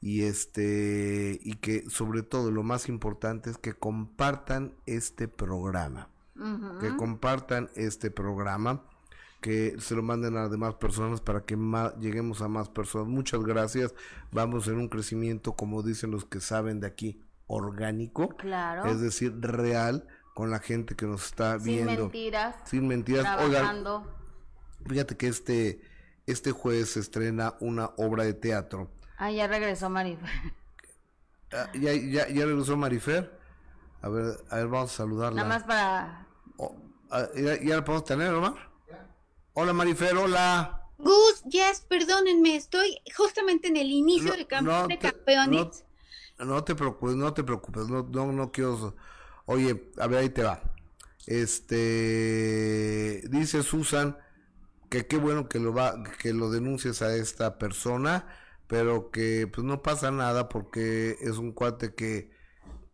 [0.00, 6.10] Y este, y que sobre todo lo más importante es que compartan este programa.
[6.80, 8.82] Que compartan este programa
[9.40, 11.56] que se lo manden a demás personas para que
[12.00, 13.08] lleguemos a más personas.
[13.08, 13.94] Muchas gracias.
[14.32, 18.28] Vamos en un crecimiento, como dicen los que saben de aquí, orgánico.
[18.30, 18.86] Claro.
[18.86, 21.92] Es decir, real con la gente que nos está viendo.
[21.92, 22.56] Sin mentiras.
[22.64, 23.40] Sin mentiras.
[23.40, 23.84] Oigan,
[24.86, 25.80] fíjate que este,
[26.26, 28.90] este jueves se estrena una obra de teatro.
[29.16, 30.28] Ah, ya regresó Marifer.
[31.52, 33.38] Ah, ¿Ya, ya, ya regresó Marifer?
[34.02, 35.42] A ver, a ver, vamos a saludarla.
[35.42, 36.25] Nada más para...
[37.10, 38.54] Ah, ¿ya, ¿Ya la podemos tener, Omar?
[39.54, 40.90] Hola Marifer, hola.
[40.98, 45.84] Gus, yes, perdónenme, estoy justamente en el inicio del campeón de campeones.
[46.38, 48.96] No, te preocupes, no te preocupes, no, no, no quiero.
[49.46, 50.60] Oye, a ver, ahí te va.
[51.26, 54.18] Este dice Susan
[54.88, 58.26] que qué bueno que lo va, que lo denuncies a esta persona,
[58.66, 62.30] pero que pues no pasa nada porque es un cuate que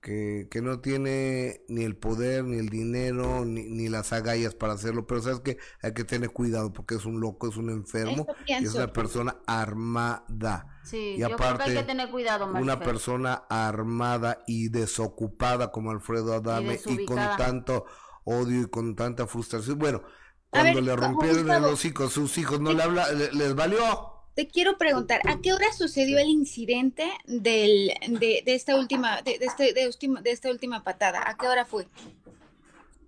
[0.03, 4.73] que, que, no tiene ni el poder, ni el dinero, ni, ni, las agallas para
[4.73, 8.27] hacerlo, pero sabes que hay que tener cuidado porque es un loco, es un enfermo,
[8.47, 10.81] es una persona armada.
[10.83, 16.81] Sí, y aparte, hay que tener cuidado, una persona armada y desocupada como Alfredo Adame
[16.85, 17.85] y, con tanto
[18.25, 19.79] odio y con tanta frustración.
[19.79, 20.03] Bueno,
[20.51, 25.21] cuando le rompieron el hocico sus hijos, no le habla, les valió te quiero preguntar,
[25.29, 30.31] ¿a qué hora sucedió el incidente del, de, de esta última, de, de, este, de,
[30.31, 31.23] esta última patada?
[31.27, 31.87] ¿A qué hora fue?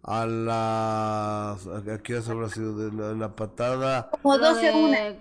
[0.02, 1.66] A las...
[1.66, 4.10] ¿A qué hora habrá sido de la, patada?
[4.10, 5.14] Como 12 una.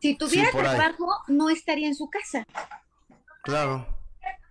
[0.00, 2.46] Si tuviera trabajo, no estaría en su casa.
[3.42, 3.86] Claro.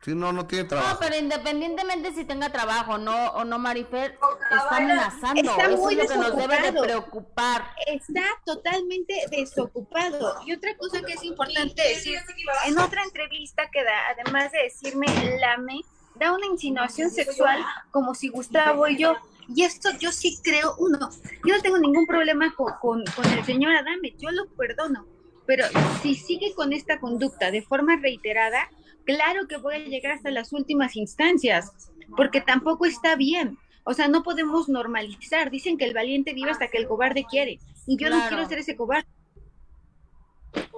[0.02, 0.94] Sí, no, no tiene trabajo.
[0.94, 4.18] No, pero independientemente si tenga trabajo no, o no, Marifer,
[4.50, 5.42] está amenazando.
[5.42, 7.66] Está muy Eso es lo que nos debe de preocupar.
[7.86, 10.42] Está totalmente desocupado.
[10.46, 12.18] Y otra cosa que es importante decir,
[12.66, 15.08] en otra entrevista que da, además de decirme
[15.38, 15.82] lame,
[16.16, 19.16] da una insinuación sexual como si Gustavo y yo.
[19.54, 21.10] Y esto yo sí creo, uno,
[21.44, 25.08] yo no tengo ningún problema con, con, con el señor Adame, yo lo perdono.
[25.46, 25.66] Pero
[26.04, 28.70] si sigue con esta conducta de forma reiterada,
[29.06, 31.72] claro que voy a llegar hasta las últimas instancias,
[32.16, 33.58] porque tampoco está bien.
[33.84, 35.50] O sea, no podemos normalizar.
[35.50, 37.60] Dicen que el valiente vive hasta que el cobarde quiere.
[37.88, 39.08] Y yo no quiero ser ese cobarde.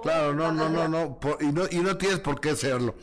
[0.02, 1.18] Claro, no, no, no, no.
[1.40, 2.94] y, no y no tienes por qué serlo.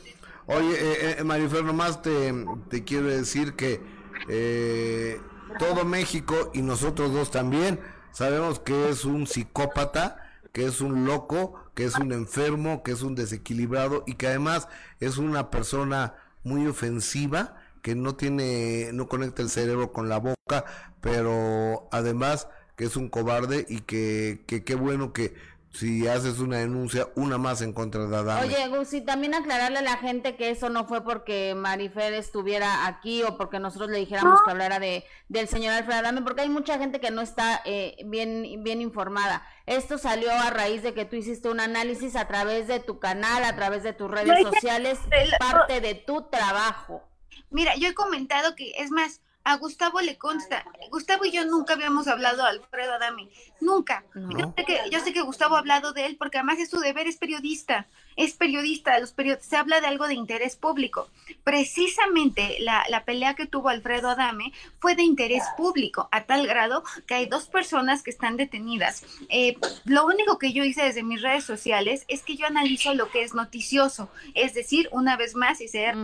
[0.47, 2.34] Oye, eh, eh, Marifer, nomás te,
[2.69, 3.82] te quiero decir que
[4.27, 5.19] eh,
[5.60, 7.79] todo México y nosotros dos también
[8.12, 10.17] sabemos que es un psicópata
[10.51, 14.67] que es un loco, que es un enfermo, que es un desequilibrado y que además
[14.99, 16.13] es una persona
[16.43, 20.65] muy ofensiva, que no tiene, no conecta el cerebro con la boca,
[20.99, 25.35] pero además que es un cobarde y que qué bueno que
[25.71, 28.47] si haces una denuncia, una más en contra de Adame.
[28.47, 33.21] Oye, Gusi, también aclararle a la gente que eso no fue porque Marifer estuviera aquí
[33.23, 36.79] o porque nosotros le dijéramos que hablara de, del señor Alfredo Adame, porque hay mucha
[36.79, 39.43] gente que no está eh, bien, bien informada.
[39.67, 43.43] Esto salió a raíz de que tú hiciste un análisis a través de tu canal,
[43.43, 44.99] a través de tus redes sociales,
[45.39, 47.03] parte de tu trabajo.
[47.51, 50.63] Mira, yo he comentado que, es más, a Gustavo le consta.
[50.91, 53.29] Gustavo y yo nunca habíamos hablado de Alfredo Adame.
[53.59, 54.03] Nunca.
[54.13, 56.79] Yo, sé que, yo sé que Gustavo ha hablado de él porque además es su
[56.79, 57.88] deber, es periodista
[58.19, 61.08] es periodista, los se habla de algo de interés público.
[61.45, 67.13] Precisamente la, pelea que tuvo Alfredo Adame fue de interés público, a tal grado que
[67.13, 69.05] hay dos personas que están detenidas.
[69.29, 69.55] Eh,
[69.86, 73.23] lo único que yo hice desde mis redes sociales es que yo analizo lo que
[73.23, 75.95] es noticioso, es decir, una vez más, y ser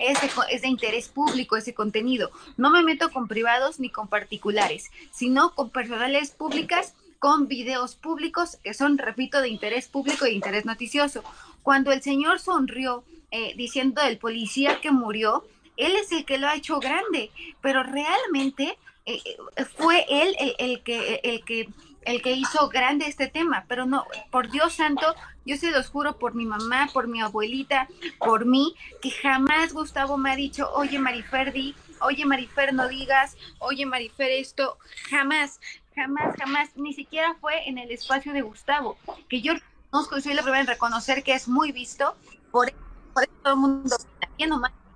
[0.00, 2.32] es, de, es de interés público ese contenido.
[2.56, 8.58] No me meto con privados ni con particulares, sino con personales públicas con videos públicos
[8.62, 11.22] que son, repito, de interés público de interés noticioso.
[11.62, 15.44] Cuando el señor sonrió eh, diciendo del policía que murió,
[15.76, 19.20] él es el que lo ha hecho grande, pero realmente eh,
[19.56, 21.68] eh, fue él el, que, el, que,
[22.04, 26.18] el que hizo grande este tema, pero no, por Dios santo, yo se los juro
[26.18, 30.98] por mi mamá, por mi abuelita, por mí, que jamás Gustavo me ha dicho, oye
[30.98, 34.78] Mariferdi, oye Marifer no digas, oye Marifer esto,
[35.10, 35.60] jamás
[35.94, 38.96] jamás, jamás, ni siquiera fue en el espacio de Gustavo,
[39.28, 39.54] que yo
[39.90, 42.16] conozco y soy la primera en reconocer que es muy visto,
[42.50, 42.72] por,
[43.12, 43.96] por eso todo el mundo,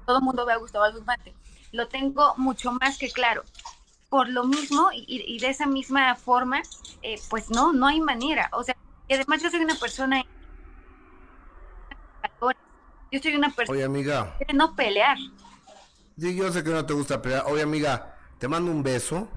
[0.06, 1.34] todo el mundo ve a Gustavo Alfumate.
[1.72, 3.44] Lo tengo mucho más que claro.
[4.08, 6.62] Por lo mismo y, de esa misma forma,
[7.02, 8.48] eh, pues no, no hay manera.
[8.52, 8.74] O sea,
[9.06, 10.24] y además yo soy una persona
[13.11, 14.37] yo soy una persona Oye, amiga.
[14.46, 15.16] que no pelear.
[16.18, 17.44] Sí, yo sé que no te gusta pelear.
[17.46, 19.28] Oye, amiga, te mando un beso.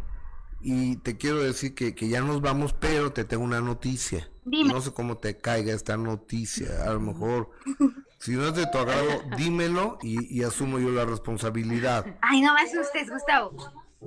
[0.62, 4.30] Y te quiero decir que, que, ya nos vamos, pero te tengo una noticia.
[4.46, 6.84] No sé cómo te caiga esta noticia.
[6.86, 7.52] A lo mejor,
[8.20, 12.06] si no es de tu agrado, dímelo y, y asumo yo la responsabilidad.
[12.22, 13.56] Ay, no me asustes, Gustavo.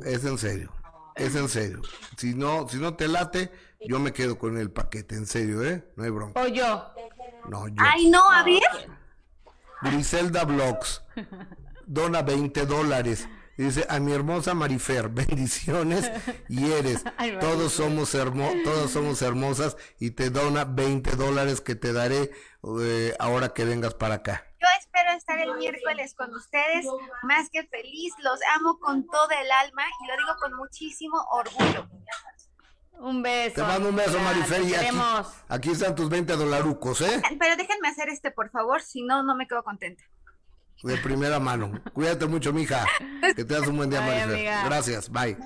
[0.04, 0.72] Es en serio,
[1.16, 1.82] es en serio.
[2.16, 5.84] Si no, si no te late, yo me quedo con el paquete, en serio, ¿eh?
[5.96, 6.40] No hay bronca.
[6.40, 6.84] O yo.
[7.48, 7.76] No, yo.
[7.78, 8.62] Ay, no, a ver.
[9.82, 11.02] Griselda Blogs
[11.86, 13.28] dona 20 dólares.
[13.56, 16.10] Dice, a mi hermosa Marifer, bendiciones
[16.48, 17.04] y eres.
[17.40, 22.32] todos somos hermo todos somos hermosas y te dona 20 dólares que te daré
[22.80, 24.44] eh, ahora que vengas para acá.
[24.60, 26.86] Yo espero estar el miércoles con ustedes,
[27.22, 31.88] más que feliz, los amo con todo el alma y lo digo con muchísimo orgullo.
[32.98, 33.56] Un beso.
[33.56, 34.62] Te mando un beso, Marifer.
[34.62, 34.96] Y aquí,
[35.48, 37.22] aquí, están tus 20 dolarucos, ¿eh?
[37.38, 40.04] Pero déjenme hacer este, por favor, si no, no me quedo contenta
[40.82, 41.80] de primera mano.
[41.92, 42.86] Cuídate mucho, mija.
[43.34, 44.44] Que tengas un buen día, Marifer.
[44.66, 45.36] Gracias, bye.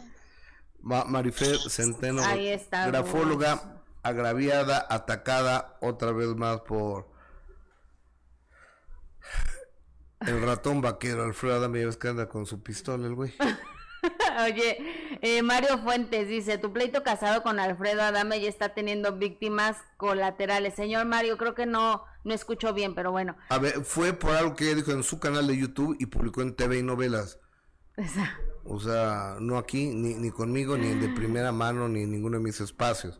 [0.81, 2.23] Marifer Centeno,
[2.87, 7.11] grafóloga, agraviada, atacada otra vez más por
[10.21, 13.35] El ratón vaquero, Alfredo Adame, ves que anda con su pistola el güey.
[14.45, 19.77] Oye, eh, Mario Fuentes dice, tu pleito casado con Alfredo Adame ya está teniendo víctimas
[19.97, 20.75] colaterales.
[20.75, 23.37] Señor Mario, creo que no, no escuchó bien, pero bueno.
[23.49, 26.43] A ver, fue por algo que ella dijo en su canal de YouTube y publicó
[26.43, 27.39] en TV y novelas.
[28.71, 32.45] O sea, no aquí, ni, ni conmigo, ni de primera mano, ni en ninguno de
[32.45, 33.19] mis espacios.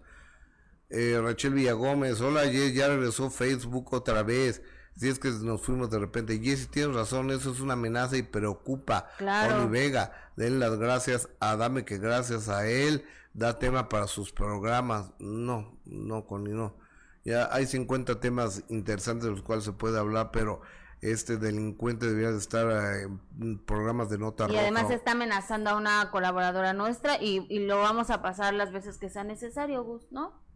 [0.91, 4.61] Eh, Rachel Villagómez, hola, ya regresó Facebook otra vez.
[4.99, 6.41] Si es que nos fuimos de repente.
[6.41, 9.09] Jessy, tienes razón, eso es una amenaza y preocupa.
[9.17, 9.69] Claro.
[9.69, 15.13] Vega, den las gracias a Dame, que gracias a él da tema para sus programas.
[15.21, 16.75] No, no, Connie, no.
[17.25, 20.63] Ya hay 50 temas interesantes de los cuales se puede hablar, pero
[21.01, 23.09] este delincuente debería de estar eh,
[23.41, 27.79] en programas de nota y además está amenazando a una colaboradora nuestra y, y, lo
[27.79, 30.48] vamos a pasar las veces que sea necesario, Gus, ¿no?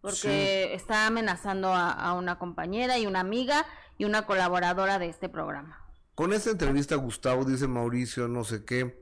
[0.00, 3.66] Porque está amenazando a, una compañera y una amiga
[3.98, 5.84] y una colaboradora de este programa.
[6.14, 9.00] Con esta entrevista, Gustavo, dice Mauricio, no sé qué,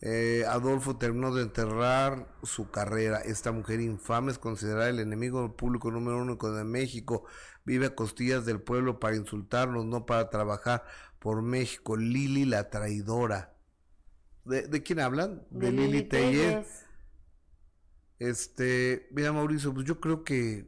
[0.00, 3.18] eh, Adolfo terminó de enterrar su carrera.
[3.18, 7.24] Esta mujer infame es considerada el enemigo público número uno de México.
[7.64, 10.84] Vive a costillas del pueblo para insultarnos, no para trabajar
[11.18, 11.96] por México.
[11.96, 13.54] Lili la traidora.
[14.44, 15.42] ¿De, quién hablan?
[15.50, 16.85] De, Lili Telles.
[18.18, 20.66] Este, mira Mauricio, pues yo creo que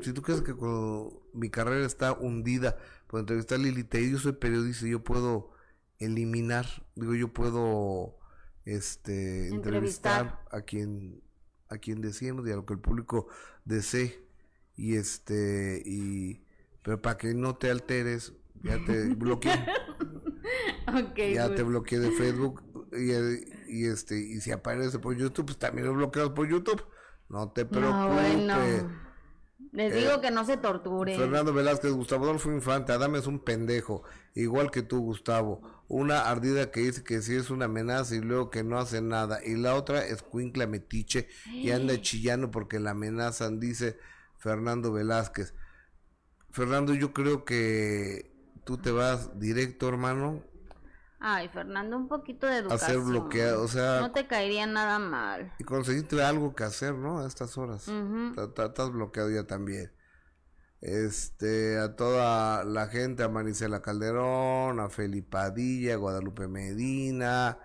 [0.00, 4.32] si tú crees que cuando mi carrera está hundida por entrevistar a Lili yo soy
[4.32, 5.52] periodista y yo puedo
[5.98, 8.18] eliminar, digo, yo puedo
[8.64, 11.22] este entrevistar, a quien
[11.68, 13.28] a quien deseemos y a lo que el público
[13.64, 14.24] desee.
[14.76, 16.42] Y este y
[16.82, 18.32] pero para que no te alteres
[18.62, 19.52] ya te bloqueé.
[21.16, 23.10] Ya te bloqueé de Facebook y,
[23.68, 26.84] este y si aparece por YouTube pues también lo bloqueas por YouTube
[27.28, 28.84] no te preocupes
[29.74, 31.16] les digo eh, que no se torture.
[31.16, 35.62] Fernando Velázquez, Gustavo Adolfo Infante, Adame es un pendejo, igual que tú, Gustavo.
[35.88, 39.40] Una ardida que dice que sí es una amenaza y luego que no hace nada.
[39.44, 43.98] Y la otra es Cuincla Metiche y anda chillando porque la amenazan, dice
[44.38, 45.54] Fernando Velázquez.
[46.50, 48.30] Fernando, yo creo que
[48.64, 50.44] tú te vas directo, hermano,
[51.26, 52.90] Ay, Fernando, un poquito de educación.
[52.90, 53.98] Hacer bloqueado, o sea...
[54.00, 55.54] No te caería nada mal.
[55.58, 57.20] Y conseguiste algo que hacer, ¿no?
[57.20, 57.88] A estas horas.
[57.88, 59.90] Estás bloqueado ya también.
[60.82, 67.56] Este, a toda la gente, a Marisela Calderón, a Felipadilla, a Guadalupe Medina,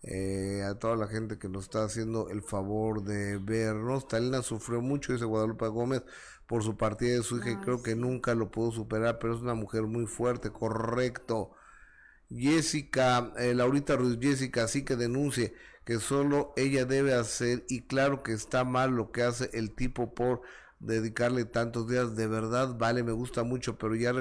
[0.00, 4.08] eh, a toda la gente que nos está haciendo el favor de vernos.
[4.08, 6.04] Talina sufrió mucho, dice Guadalupe Gómez,
[6.46, 9.42] por su partida de su hija y creo que nunca lo pudo superar, pero es
[9.42, 11.50] una mujer muy fuerte, correcto.
[12.30, 18.22] Jessica, eh, Laurita Ruiz Jessica, sí que denuncie que solo ella debe hacer y claro
[18.22, 20.42] que está mal lo que hace el tipo por
[20.80, 24.12] dedicarle tantos días, de verdad, vale, me gusta mucho, pero ya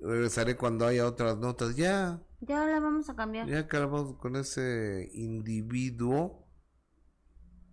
[0.00, 2.20] regresaré cuando haya otras notas, ya.
[2.40, 3.46] Ya la vamos a cambiar.
[3.48, 6.48] Ya acabamos con ese individuo,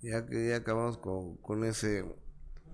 [0.01, 2.05] ya que ya acabamos con, con ese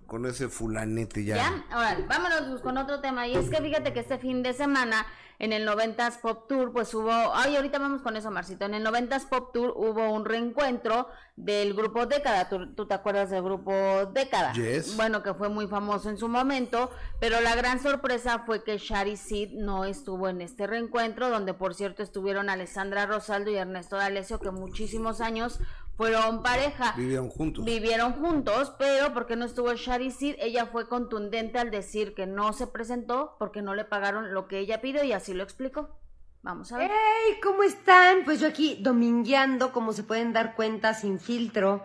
[0.08, 1.38] con ese fulanete ya.
[1.38, 5.06] Ya, ahora, vámonos con otro tema, y es que fíjate que este fin de semana
[5.40, 8.86] en el 90s Pop Tour, pues hubo, ay, ahorita vamos con eso, Marcito, en el
[8.86, 13.74] 90s Pop Tour hubo un reencuentro del grupo Década, ¿tú, te acuerdas del grupo
[14.14, 14.54] Década?
[14.96, 19.18] Bueno, que fue muy famoso en su momento, pero la gran sorpresa fue que Shari
[19.18, 24.40] Sid no estuvo en este reencuentro, donde por cierto estuvieron Alessandra Rosaldo y Ernesto D'Alessio,
[24.40, 25.60] que muchísimos años
[25.98, 26.94] fueron pareja.
[26.98, 27.66] Vivieron juntos.
[27.66, 32.54] Vivieron juntos, pero porque no estuvo Shari Sid, ella fue contundente al decir que no
[32.54, 35.90] se presentó porque no le pagaron lo que ella pidió y así lo explicó.
[36.42, 36.92] Vamos a ver.
[36.92, 37.40] ¡Hey!
[37.42, 38.20] ¿Cómo están?
[38.24, 41.84] Pues yo aquí domingueando, como se pueden dar cuenta, sin filtro.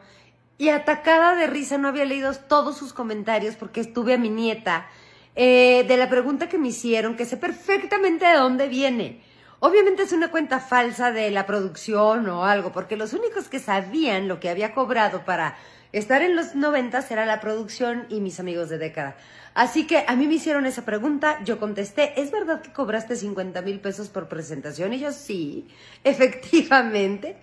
[0.59, 4.87] Y atacada de risa, no había leído todos sus comentarios porque estuve a mi nieta.
[5.35, 9.23] Eh, de la pregunta que me hicieron, que sé perfectamente de dónde viene.
[9.63, 14.27] Obviamente es una cuenta falsa de la producción o algo, porque los únicos que sabían
[14.27, 15.55] lo que había cobrado para
[15.93, 19.17] estar en los noventas era la producción y mis amigos de década.
[19.53, 23.61] Así que a mí me hicieron esa pregunta, yo contesté, ¿es verdad que cobraste 50
[23.61, 24.95] mil pesos por presentación?
[24.95, 25.69] Y yo sí,
[26.05, 27.37] efectivamente.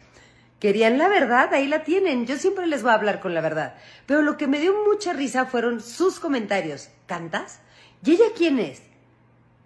[0.59, 2.25] Querían la verdad, ahí la tienen.
[2.25, 3.75] Yo siempre les voy a hablar con la verdad.
[4.07, 6.89] Pero lo que me dio mucha risa fueron sus comentarios.
[7.05, 7.59] ¿Cantas?
[8.03, 8.81] ¿Y ella quién es?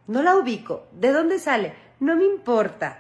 [0.08, 0.88] No la ubico.
[0.92, 1.91] ¿De dónde sale?
[2.02, 3.00] No me importa.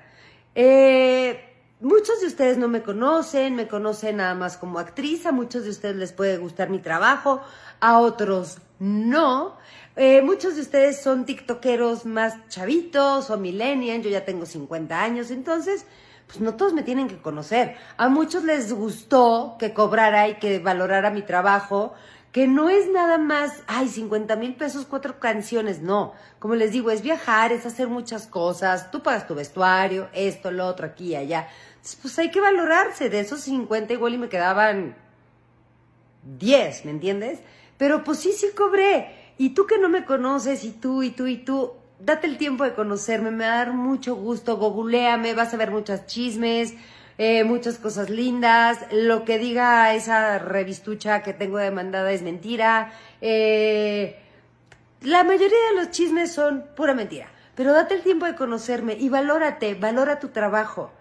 [0.55, 1.37] Eh,
[1.81, 5.71] muchos de ustedes no me conocen, me conocen nada más como actriz, a muchos de
[5.71, 7.41] ustedes les puede gustar mi trabajo,
[7.81, 9.57] a otros no.
[9.95, 15.31] Eh, muchos de ustedes son tiktokeros más chavitos o millennials, yo ya tengo 50 años,
[15.31, 15.85] entonces,
[16.27, 17.75] pues no todos me tienen que conocer.
[17.97, 21.93] A muchos les gustó que cobrara y que valorara mi trabajo,
[22.31, 26.13] que no es nada más, ay, 50 mil pesos, cuatro canciones, no.
[26.39, 30.65] Como les digo, es viajar, es hacer muchas cosas, tú pagas tu vestuario, esto, lo
[30.65, 31.49] otro, aquí y allá.
[31.71, 34.95] Entonces, pues hay que valorarse, de esos 50 igual y me quedaban
[36.23, 37.39] 10, ¿me entiendes?
[37.77, 39.33] Pero pues sí, sí cobré.
[39.37, 42.63] Y tú que no me conoces, y tú, y tú, y tú, date el tiempo
[42.63, 46.75] de conocerme, me va a dar mucho gusto, googleame, vas a ver muchos chismes,
[47.23, 54.19] eh, muchas cosas lindas, lo que diga esa revistucha que tengo demandada es mentira, eh,
[55.01, 59.09] la mayoría de los chismes son pura mentira, pero date el tiempo de conocerme y
[59.09, 60.91] valórate, valora tu trabajo.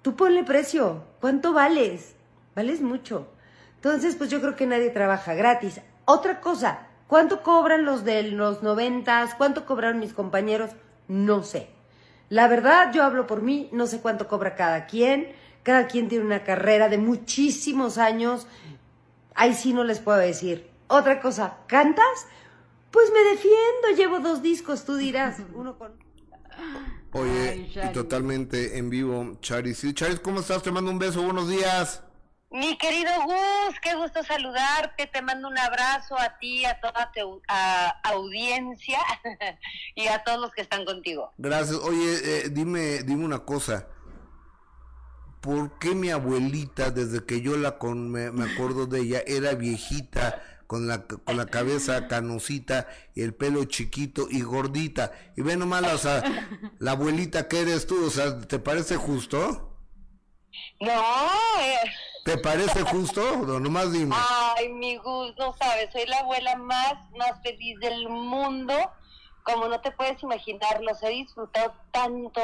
[0.00, 2.16] Tú ponle precio, ¿cuánto vales?
[2.56, 3.28] Vales mucho.
[3.74, 5.82] Entonces, pues yo creo que nadie trabaja gratis.
[6.06, 9.34] Otra cosa, ¿cuánto cobran los de los noventas?
[9.34, 10.70] ¿Cuánto cobraron mis compañeros?
[11.08, 11.68] No sé.
[12.30, 15.32] La verdad, yo hablo por mí, no sé cuánto cobra cada quien.
[15.64, 18.46] Cada quien tiene una carrera de muchísimos años.
[19.34, 20.70] Ahí sí no les puedo decir.
[20.86, 22.26] Otra cosa, ¿cantas?
[22.90, 25.38] Pues me defiendo, llevo dos discos, tú dirás.
[25.54, 25.92] Uno con...
[27.12, 29.84] Oye, y totalmente en vivo, Charis.
[29.92, 30.62] Charis, ¿cómo estás?
[30.62, 32.02] Te mando un beso, buenos días.
[32.52, 37.40] Mi querido Gus, qué gusto saludarte, te mando un abrazo a ti, a toda tu
[38.02, 38.98] audiencia
[39.94, 41.32] y a todos los que están contigo.
[41.38, 41.76] Gracias.
[41.76, 43.86] Oye, eh, dime, dime una cosa.
[45.40, 50.42] ¿Por qué mi abuelita, desde que yo la con, me, acuerdo de ella, era viejita,
[50.66, 55.12] con la, con la cabeza canosita y el pelo chiquito y gordita?
[55.36, 56.24] Y ve nomás, o sea,
[56.80, 59.78] la abuelita que eres tú, o sea, ¿te parece justo?
[60.80, 61.00] No,
[61.60, 61.90] eh.
[62.24, 63.36] ¿Te parece justo?
[63.38, 64.14] No, nomás dime.
[64.18, 68.74] Ay, mi Gus, no sabes, soy la abuela más, más feliz del mundo.
[69.42, 72.42] Como no te puedes imaginar, los he disfrutado tanto.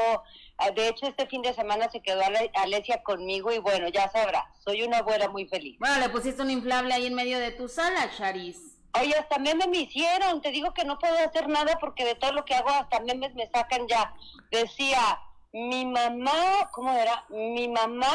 [0.57, 2.21] Ah, de hecho, este fin de semana se quedó
[2.55, 5.77] Alesia conmigo y bueno, ya sabrás, soy una abuela muy feliz.
[5.79, 8.79] Bueno, le pusiste un inflable ahí en medio de tu sala, Charis.
[8.99, 10.41] Oye, hasta memes me hicieron.
[10.41, 13.35] Te digo que no puedo hacer nada porque de todo lo que hago hasta memes
[13.35, 14.13] me sacan ya.
[14.51, 15.19] Decía,
[15.53, 17.25] mi mamá, ¿cómo era?
[17.29, 18.11] Mi mamá,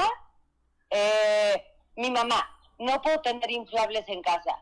[0.93, 1.64] eh,
[1.97, 4.59] mi mamá, no puedo tener inflables en casa.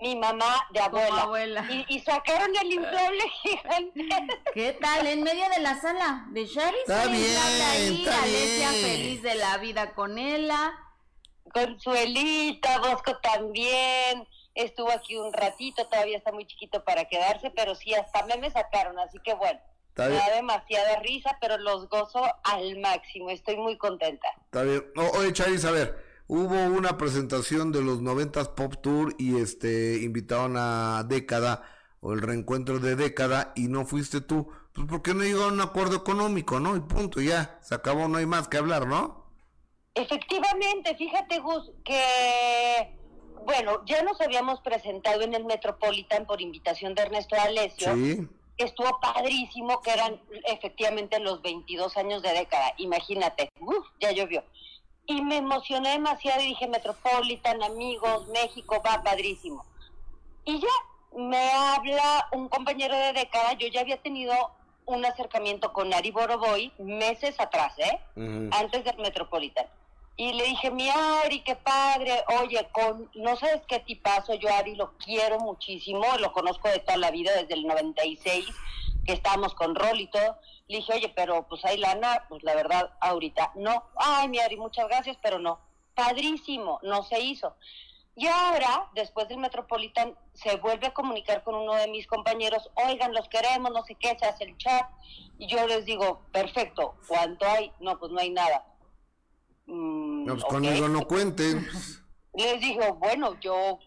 [0.00, 1.66] Mi mamá de abuela.
[1.88, 4.42] Y, sacaron el inflable gigante.
[4.54, 5.06] ¿Qué tal?
[5.06, 6.78] En medio de la sala de Sherry.
[6.86, 10.72] Está bien, ahí, está Alesia feliz de la vida con ella.
[11.52, 14.28] Consuelita, Bosco también.
[14.54, 18.98] Estuvo aquí un ratito, todavía está muy chiquito para quedarse, pero sí, hasta me sacaron,
[18.98, 19.60] así que bueno.
[20.06, 23.30] Me da demasiada risa, pero los gozo al máximo.
[23.30, 24.28] Estoy muy contenta.
[24.44, 24.84] Está bien.
[25.14, 30.54] oye, Charis, a ver, hubo una presentación de los 90 Pop Tour y este invitaron
[30.56, 31.62] a Década
[32.00, 34.48] o el reencuentro de Década y no fuiste tú.
[34.72, 36.76] Pues porque no llegó a un acuerdo económico, ¿no?
[36.76, 39.26] Y punto, ya, se acabó, no hay más que hablar, ¿no?
[39.94, 42.96] Efectivamente, fíjate Gus, que
[43.44, 47.94] bueno, ya nos habíamos presentado en el Metropolitan por invitación de Ernesto Alessio.
[47.94, 48.28] Sí
[48.64, 53.50] estuvo padrísimo, que eran efectivamente los 22 años de década, imagínate,
[54.00, 54.44] ya llovió.
[55.06, 59.64] Y me emocioné demasiado y dije, Metropolitan, amigos, México, va padrísimo.
[60.44, 60.68] Y ya
[61.16, 64.34] me habla un compañero de década, yo ya había tenido
[64.84, 68.00] un acercamiento con Ari Boroboy meses atrás, ¿eh?
[68.52, 69.66] Antes del Metropolitan.
[70.20, 74.74] Y le dije, mi Ari, qué padre, oye, con, no sabes qué tipazo, yo Ari
[74.74, 78.44] lo quiero muchísimo, lo conozco de toda la vida, desde el 96,
[79.06, 80.36] que estábamos con Rol y todo.
[80.66, 83.84] Le dije, oye, pero pues hay lana, pues la verdad, ahorita no.
[83.94, 85.60] Ay, mi Ari, muchas gracias, pero no.
[85.94, 87.54] Padrísimo, no se hizo.
[88.16, 93.14] Y ahora, después del Metropolitan, se vuelve a comunicar con uno de mis compañeros, oigan,
[93.14, 94.90] los queremos, no sé qué, se hace el chat.
[95.38, 97.70] Y yo les digo, perfecto, ¿cuánto hay?
[97.78, 98.64] No, pues no hay nada
[99.68, 101.66] Mm, no, pues conmigo no cuenten.
[102.34, 103.78] Les digo, bueno, yo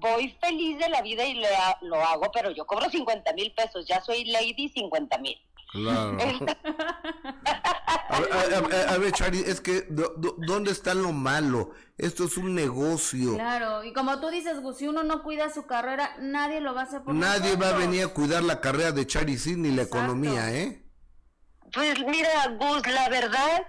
[0.00, 1.42] voy feliz de la vida y
[1.82, 5.36] lo hago, pero yo cobro 50 mil pesos, ya soy lady 50 mil.
[5.72, 6.18] Claro.
[8.88, 11.70] a, ver, Chari, es que ¿dónde está lo malo?
[11.96, 13.34] Esto es un negocio.
[13.34, 16.82] Claro, y como tú dices, Gus, si uno no cuida su carrera, nadie lo va
[16.82, 19.82] a hacer por Nadie va a venir a cuidar la carrera de Chari ni la
[19.82, 20.84] economía, ¿eh?
[21.72, 23.66] Pues mira, Gus, la verdad,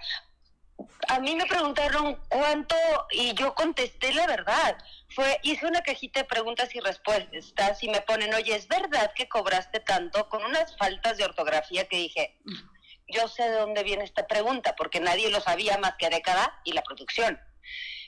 [1.08, 2.76] a mí me preguntaron cuánto
[3.12, 4.78] y yo contesté la verdad.
[5.10, 9.28] Fue, hice una cajita de preguntas y respuestas y me ponen, oye, ¿es verdad que
[9.28, 10.28] cobraste tanto?
[10.30, 12.38] Con unas faltas de ortografía que dije,
[13.08, 16.74] yo sé de dónde viene esta pregunta, porque nadie lo sabía más que década y
[16.74, 17.40] la producción.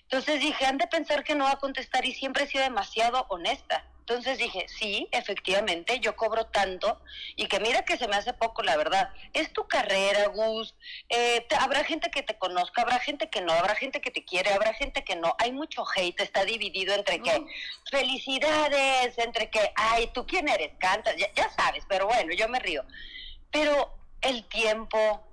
[0.02, 3.26] Entonces dije, han de pensar que no va a contestar y siempre he sido demasiado
[3.30, 3.86] honesta.
[4.08, 7.02] Entonces dije, sí, efectivamente, yo cobro tanto
[7.36, 9.12] y que mira que se me hace poco, la verdad.
[9.34, 10.76] Es tu carrera, Gus.
[11.10, 14.54] Eh, habrá gente que te conozca, habrá gente que no, habrá gente que te quiere,
[14.54, 15.36] habrá gente que no.
[15.40, 17.48] Hay mucho hate, está dividido entre que
[17.90, 20.74] felicidades, entre que, ay, ¿tú quién eres?
[20.78, 22.86] Cantas, ya, ya sabes, pero bueno, yo me río.
[23.50, 23.92] Pero
[24.22, 25.24] el tiempo,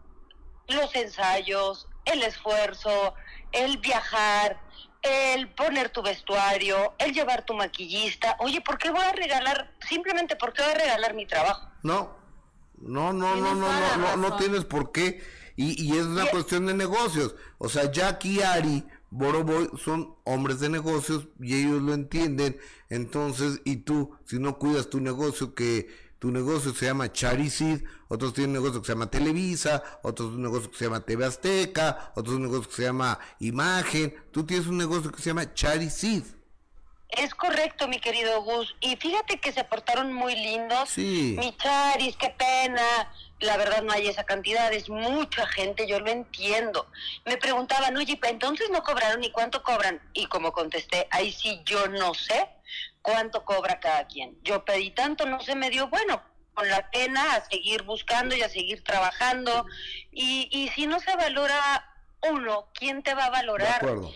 [0.68, 3.14] los ensayos, el esfuerzo,
[3.52, 4.58] el viajar,
[5.02, 8.36] el poner tu vestuario, el llevar tu maquillista.
[8.40, 9.72] Oye, ¿por qué voy a regalar?
[9.88, 11.68] Simplemente, ¿por qué voy a regalar mi trabajo?
[11.82, 12.16] No,
[12.78, 15.22] no, no, no, no, no, no, no tienes por qué.
[15.56, 17.34] Y, y es una cuestión de negocios.
[17.58, 22.58] O sea, Jackie y Ari, Boroboy, son hombres de negocios y ellos lo entienden.
[22.88, 25.88] Entonces, y tú, si no cuidas tu negocio, que
[26.22, 30.42] tu negocio se llama Charicid, otros tienen un negocio que se llama Televisa, otros un
[30.42, 34.68] negocio que se llama TV Azteca, otros un negocio que se llama Imagen, tú tienes
[34.68, 36.22] un negocio que se llama Charicid.
[37.08, 38.72] Es correcto, mi querido Gus.
[38.80, 40.90] Y fíjate que se portaron muy lindos.
[40.90, 41.34] Sí.
[41.40, 43.12] Mi Charis, qué pena.
[43.40, 46.86] La verdad no hay esa cantidad, es mucha gente, yo lo entiendo.
[47.26, 50.00] Me preguntaban, oye, entonces no cobraron y cuánto cobran.
[50.14, 52.48] Y como contesté, ahí sí yo no sé
[53.02, 54.38] cuánto cobra cada quien.
[54.42, 56.22] Yo pedí tanto, no se me dio, bueno,
[56.54, 59.66] con la pena a seguir buscando y a seguir trabajando.
[60.10, 61.88] Y, y si no se valora
[62.30, 63.82] uno, ¿quién te va a valorar?
[63.82, 64.12] De acuerdo.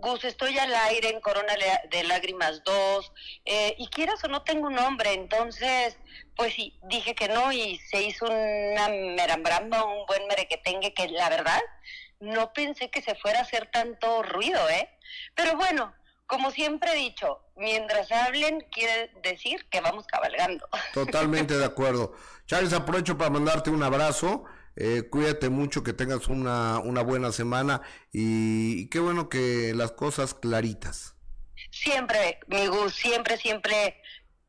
[0.00, 1.54] Gus, estoy al aire en Corona
[1.90, 3.12] de Lágrimas 2,
[3.44, 5.98] eh, y quieras o no tengo un nombre, entonces,
[6.36, 11.28] pues sí, dije que no y se hizo una merambramba, un buen merequetengue que la
[11.28, 11.60] verdad
[12.18, 14.88] no pensé que se fuera a hacer tanto ruido, ¿eh?
[15.34, 15.92] Pero bueno,
[16.30, 20.66] como siempre he dicho, mientras hablen quiere decir que vamos cabalgando.
[20.94, 22.14] Totalmente de acuerdo.
[22.46, 24.44] Charles, aprovecho para mandarte un abrazo.
[24.76, 30.32] Eh, cuídate mucho, que tengas una, una buena semana y, qué bueno que las cosas
[30.32, 31.16] claritas.
[31.72, 34.00] Siempre, mi Gus, siempre, siempre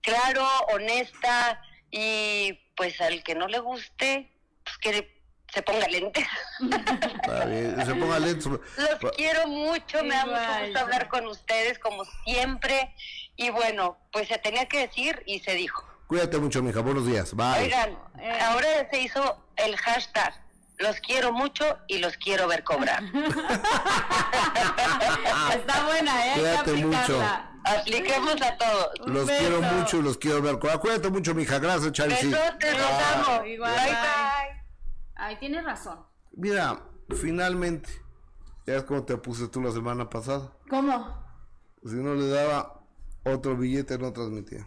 [0.02, 1.60] claro, honesta
[1.90, 4.32] y pues al que no le guste,
[4.64, 5.20] pues que
[5.54, 6.28] se ponga lentes.
[7.86, 8.47] se ponga lentes.
[8.47, 8.60] Los
[9.16, 12.93] quiero mucho, me da mucho gusto hablar con ustedes como siempre.
[13.36, 15.86] Y bueno, pues se tenía que decir y se dijo.
[16.08, 16.82] Cuídate mucho, mija.
[16.82, 17.34] Buenos días.
[17.34, 17.64] Bye.
[17.64, 17.97] Oigan,
[18.41, 20.34] ahora se hizo el hashtag.
[20.78, 23.04] Los quiero mucho y los quiero ver cobrar.
[25.56, 26.34] Está buena, ¿eh?
[26.36, 27.22] Cuídate mucho.
[27.64, 28.89] Apliquemos a todos.
[29.06, 30.80] Los quiero mucho y los quiero ver cobrar.
[30.80, 31.60] Cuídate mucho, mija.
[31.60, 32.16] Gracias, Charlie.
[32.16, 33.45] Besotes, los amo.
[33.45, 33.91] Igual, bye.
[33.91, 34.61] bye.
[35.22, 35.99] Ay, tienes razón.
[36.32, 36.82] Mira,
[37.15, 37.89] finalmente,
[38.65, 40.51] ya es como te puse tú la semana pasada.
[40.67, 41.15] ¿Cómo?
[41.86, 42.82] Si no le daba
[43.24, 44.65] otro billete, no transmitía.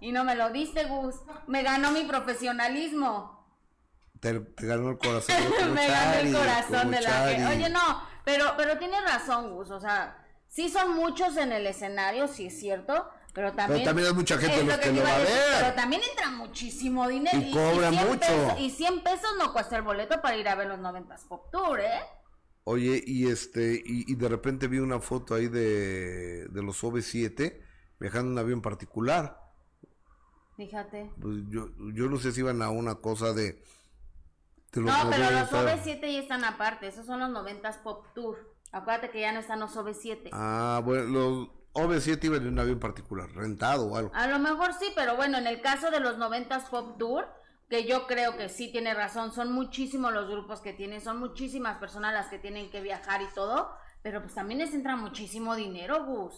[0.00, 1.14] Y no me lo diste, Gus.
[1.46, 3.46] Me ganó mi profesionalismo.
[4.18, 5.36] Te, ganó el corazón.
[5.72, 7.46] me ganó el corazón de la gente.
[7.46, 9.70] Oye, no, pero, pero tienes razón, Gus.
[9.70, 13.08] O sea, sí son muchos en el escenario, sí es cierto.
[13.32, 15.28] Pero también, también hay mucha gente los que, lo va a ver.
[15.58, 17.38] Pero también entra muchísimo dinero.
[17.38, 18.58] Y, cobra mucho.
[18.58, 21.80] y 100 pesos no cuesta el boleto para ir a ver los 90 Pop Tour,
[21.80, 22.00] ¿eh?
[22.64, 27.60] Oye, y este, y, de repente vi una foto ahí de, de los OV7
[27.98, 29.40] viajando en un avión particular.
[30.56, 31.10] Fíjate.
[31.20, 33.64] Pues yo, yo no sé si iban a una cosa de...
[34.74, 38.54] no, pero los OV7 ya están aparte, esos son los 90 Pop Tour.
[38.70, 40.28] Acuérdate que ya no están los OV7.
[40.32, 44.10] Ah, bueno, los OV7 iban en un avión particular, rentado o algo.
[44.14, 47.26] A lo mejor sí, pero bueno, en el caso de los 90 Pop Tour,
[47.68, 51.78] que yo creo que sí tiene razón, son muchísimos los grupos que tienen, son muchísimas
[51.78, 53.70] personas las que tienen que viajar y todo,
[54.02, 56.34] pero pues también les entra muchísimo dinero, Gus.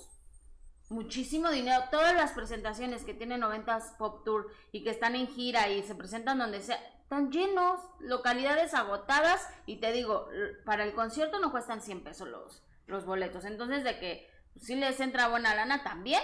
[0.90, 1.82] Muchísimo dinero.
[1.90, 5.94] Todas las presentaciones que tienen 90 Pop Tour y que están en gira y se
[5.94, 10.28] presentan donde sea, están llenos, localidades agotadas y te digo,
[10.64, 13.44] para el concierto no cuestan 100 pesos los, los boletos.
[13.44, 16.22] Entonces de que si les entra buena lana también.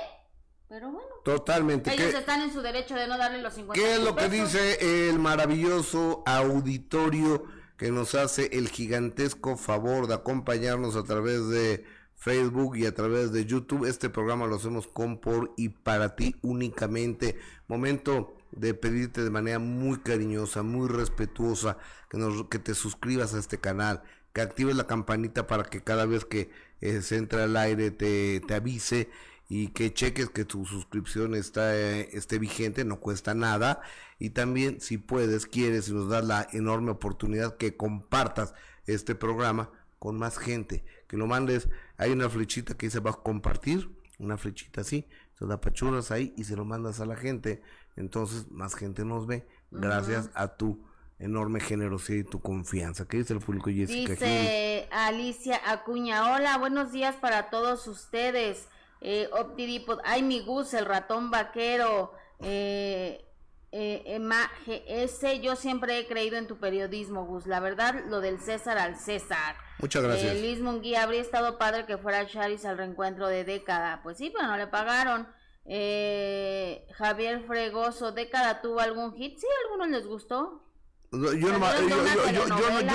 [0.68, 1.08] Pero bueno.
[1.24, 1.92] Totalmente.
[1.92, 5.08] Ellos están en su derecho de no darle los 50 ¿Qué es lo que dice
[5.08, 7.44] el maravilloso auditorio
[7.76, 13.32] que nos hace el gigantesco favor de acompañarnos a través de Facebook y a través
[13.32, 13.84] de YouTube?
[13.84, 17.36] Este programa lo hacemos con, por y para ti únicamente.
[17.66, 21.78] Momento de pedirte de manera muy cariñosa, muy respetuosa,
[22.08, 24.02] que, nos, que te suscribas a este canal,
[24.32, 26.50] que actives la campanita para que cada vez que
[26.80, 29.08] eh, se entra al aire te, te, avise
[29.48, 33.80] y que cheques que tu suscripción está, eh, esté vigente, no cuesta nada.
[34.18, 38.54] Y también si puedes, quieres y nos das la enorme oportunidad que compartas
[38.86, 41.68] este programa con más gente, que lo mandes,
[41.98, 45.06] hay una flechita que dice va a compartir, una flechita así,
[45.38, 47.62] se la pachuras ahí y se lo mandas a la gente,
[47.96, 50.82] entonces más gente nos ve, gracias a tu
[51.20, 53.06] enorme generosidad y tu confianza.
[53.06, 54.12] ¿Qué dice el público Jessica?
[54.12, 58.68] Dice Alicia Acuña, hola, buenos días para todos ustedes.
[59.02, 63.24] eh, Optidipod, ay mi Gus, el ratón vaquero, eh,
[63.72, 64.18] eh,
[64.66, 67.46] GS, yo siempre he creído en tu periodismo, Gus.
[67.46, 69.56] La verdad, lo del César al César.
[69.78, 70.34] Muchas gracias.
[70.34, 74.00] Eh, Liz Munguía, habría estado padre que fuera Charis al reencuentro de década.
[74.02, 75.28] Pues sí, pero no le pagaron.
[75.66, 79.38] Eh, Javier Fregoso, década tuvo algún hit.
[79.38, 80.64] Sí, a algunos les gustó.
[81.12, 81.52] Yo no, yo,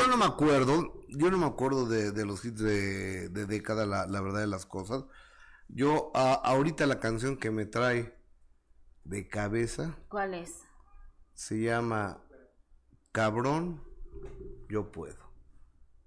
[0.07, 4.47] no, me acuerdo, yo no me acuerdo de, los hits de, década, la, verdad de
[4.47, 5.03] las cosas.
[5.67, 8.17] Yo, ahorita la canción que me trae
[9.03, 9.97] de cabeza.
[10.07, 10.61] ¿Cuál es?
[11.33, 12.21] Se llama
[13.11, 13.83] Cabrón,
[14.69, 15.25] yo puedo.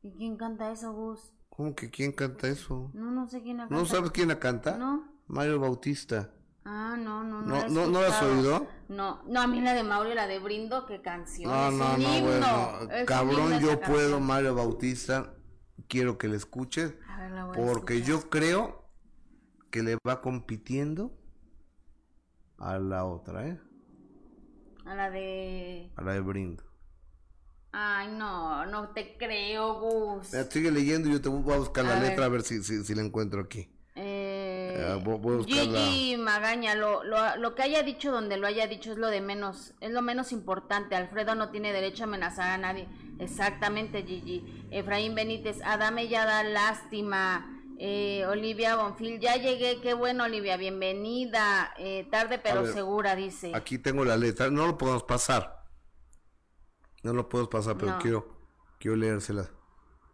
[0.02, 1.32] ¿Y quién canta eso, Gus?
[1.50, 2.90] ¿Cómo que quién canta eso?
[2.94, 3.76] No, no sé quién la canta.
[3.76, 4.78] ¿No sabes quién la canta?
[4.78, 5.12] No.
[5.26, 6.32] Mario Bautista.
[6.70, 7.66] Ah, no, no, no.
[7.66, 8.66] ¿No, no, la has oído?
[8.88, 11.50] No, no, a mí la de Mario, la de Brindo, qué canción.
[11.50, 13.06] No, no, no, bueno.
[13.06, 15.32] Cabrón, yo puedo, Mario Bautista.
[15.88, 16.92] Quiero que le escuches.
[17.08, 18.84] A ver, la voy porque yo creo
[19.70, 21.18] que le va compitiendo
[22.58, 23.58] a la otra, ¿eh?
[24.84, 25.90] A la de...
[25.96, 26.64] A la de Brindo.
[27.72, 30.28] Ay, no, no te creo, Gus.
[30.50, 33.02] sigue leyendo y yo te voy a buscar la letra a ver si, si, la
[33.02, 33.70] encuentro aquí.
[34.80, 39.08] Eh, Gigi Magaña, lo, lo, lo, que haya dicho donde lo haya dicho es lo
[39.08, 40.94] de menos, es lo menos importante.
[40.94, 42.86] Alfredo no tiene derecho a amenazar a nadie.
[43.18, 44.66] Exactamente, Gigi.
[44.70, 47.54] Efraín Benítez, Adame ya da lástima.
[47.80, 53.52] Eh, Olivia Bonfil, ya llegué, qué bueno Olivia, bienvenida, eh, tarde pero segura, dice.
[53.54, 55.62] Aquí tengo la letra, no lo podemos pasar,
[57.04, 58.36] no lo puedo pasar, pero quiero,
[58.80, 59.48] quiero leérsela.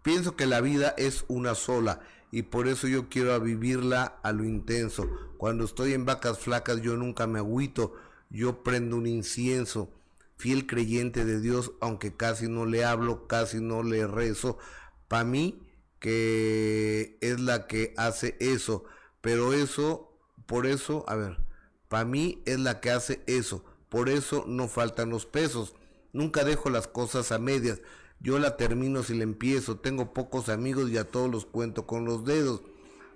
[0.03, 2.01] Pienso que la vida es una sola
[2.35, 5.09] y por eso yo quiero vivirla a lo intenso.
[5.39, 7.95] Cuando estoy en vacas flacas yo nunca me agüito,
[8.29, 9.89] yo prendo un incienso,
[10.37, 14.59] fiel creyente de Dios, aunque casi no le hablo, casi no le rezo.
[15.07, 15.63] Para mí
[16.01, 18.83] que es la que hace eso,
[19.21, 21.39] pero eso, por eso, a ver,
[21.87, 25.77] para mí es la que hace eso, por eso no faltan los pesos,
[26.13, 27.81] nunca dejo las cosas a medias,
[28.25, 32.07] yo la termino si la empiezo, tengo pocos amigos y a todos los cuento con
[32.07, 32.63] los dedos,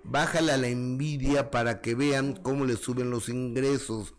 [0.03, 4.13] bájale a la envidia para que vean cómo le suben los ingresos,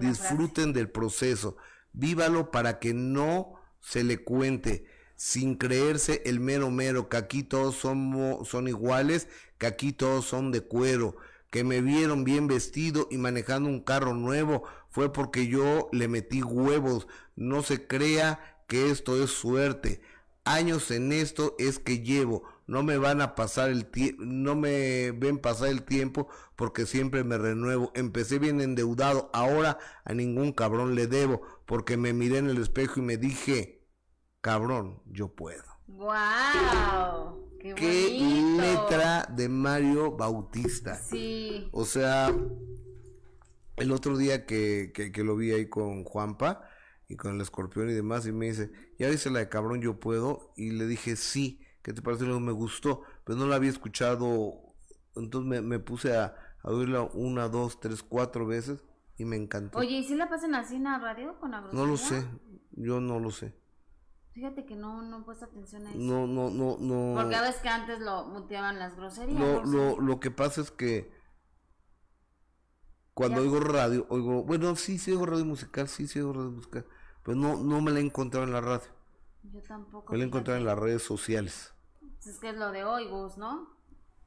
[0.00, 1.56] disfruten del proceso,
[1.92, 4.84] vívalo para que no se le cuente,
[5.14, 9.28] sin creerse el mero mero, que aquí todos somos, son iguales,
[9.58, 11.14] que aquí todos son de cuero,
[11.50, 16.42] que me vieron bien vestido y manejando un carro nuevo, fue porque yo le metí
[16.42, 20.00] huevos, no se crea que esto es suerte,
[20.44, 25.12] años en esto es que llevo, no me van a pasar el tiempo, no me
[25.12, 27.92] ven pasar el tiempo porque siempre me renuevo.
[27.94, 33.00] Empecé bien endeudado, ahora a ningún cabrón le debo porque me miré en el espejo
[33.00, 33.86] y me dije,
[34.40, 35.64] cabrón, yo puedo.
[35.86, 37.58] ¡Wow!
[37.58, 38.18] ¡Qué,
[38.56, 40.96] letra de Mario Bautista!
[40.96, 41.68] Sí.
[41.72, 42.34] O sea,
[43.76, 46.68] el otro día que, que, lo vi ahí con Juanpa
[47.12, 50.00] y con el escorpión y demás, y me dice, ya dice la de cabrón, yo
[50.00, 52.24] puedo, y le dije, sí, ¿qué te parece?
[52.24, 54.54] me gustó, pero no la había escuchado,
[55.14, 58.82] entonces me, puse a, a, oírla una, dos, tres, cuatro veces
[59.18, 59.78] y me encantó.
[59.78, 62.24] Oye, ¿y si la pasan así en la radio con la No lo sé,
[62.70, 63.54] yo no lo sé.
[64.32, 65.98] Fíjate que no, no he puesto atención a eso.
[65.98, 67.20] No, no, no, no.
[67.20, 69.38] Porque a veces que antes lo muteaban las groserías.
[69.38, 71.12] Lo, lo, lo que pasa es que
[73.14, 76.86] cuando oigo radio, oigo, bueno, sí, sí oigo radio musical, sí, sí oigo radio musical,
[77.22, 78.88] pero no, no me la he encontrado en la radio.
[79.44, 80.12] Yo tampoco.
[80.12, 81.72] Me la he encontrado en las redes sociales.
[82.00, 83.68] Pues es que es lo de hoy, Gus, ¿no?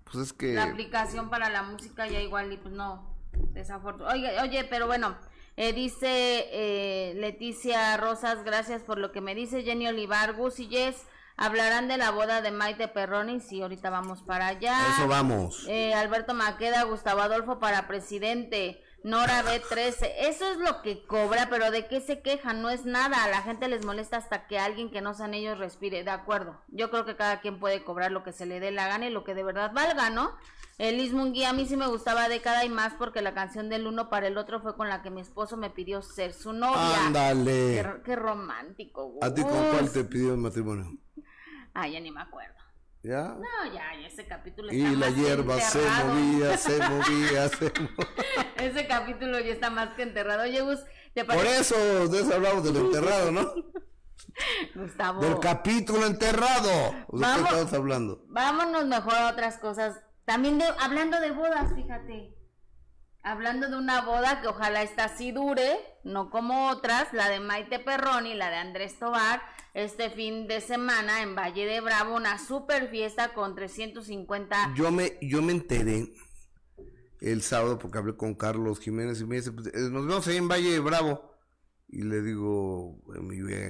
[0.04, 0.54] Pues es que...
[0.54, 3.16] La aplicación para la música ya igual y pues no,
[3.54, 4.40] desafortunadamente.
[4.40, 5.16] Oye, oye, pero bueno,
[5.58, 10.68] eh, dice eh, Leticia Rosas, gracias por lo que me dice Jenny Olivar, Gus y
[10.68, 11.06] Jess.
[11.38, 14.78] Hablarán de la boda de Maite Perroni, sí, ahorita vamos para allá.
[14.94, 15.66] Eso vamos.
[15.68, 18.82] Eh, Alberto Maqueda, Gustavo Adolfo para presidente.
[19.06, 22.64] Nora B13, eso es lo que cobra, pero ¿de qué se quejan?
[22.64, 25.60] No es nada, a la gente les molesta hasta que alguien que no sean ellos
[25.60, 26.60] respire, de acuerdo.
[26.70, 29.12] Yo creo que cada quien puede cobrar lo que se le dé la gana y
[29.12, 30.32] lo que de verdad valga, ¿no?
[30.80, 31.14] El Liz
[31.46, 34.40] a mí sí me gustaba década y más porque la canción del uno para el
[34.40, 37.06] otro fue con la que mi esposo me pidió ser su novia.
[37.06, 37.86] Ándale.
[38.04, 39.20] Qué, romántico.
[39.22, 40.98] ¿A ti con cuál te pidió el matrimonio?
[41.76, 42.56] Ah, ya ni me acuerdo.
[43.06, 43.24] ¿Ya?
[43.24, 48.52] No, ya, ya ese capítulo está Y la hierba se movía, se movía, se movía.
[48.58, 50.44] ese capítulo ya está más que enterrado.
[50.44, 50.80] Oye, Gus,
[51.14, 51.24] ¿te?
[51.24, 51.76] Por eso,
[52.08, 53.54] de eso hablamos del enterrado, ¿no?
[54.76, 55.22] Gustavo.
[55.22, 56.94] Del capítulo enterrado.
[57.12, 58.26] ¿De qué estamos hablando?
[58.28, 62.36] Vámonos mejor a otras cosas también de, hablando de bodas, fíjate.
[63.22, 67.80] Hablando de una boda que ojalá esta sí dure, no como otras, la de Maite
[67.80, 69.42] Perroni, la de Andrés Tobar,
[69.74, 74.76] este fin de semana en Valle de Bravo, una super fiesta con 350.
[74.76, 76.14] Yo me, yo me enteré
[77.22, 80.38] el sábado porque hablé con Carlos Jiménez y me dice, pues, eh, nos vemos ahí
[80.38, 81.34] en Valle Bravo.
[81.88, 83.00] Y le digo,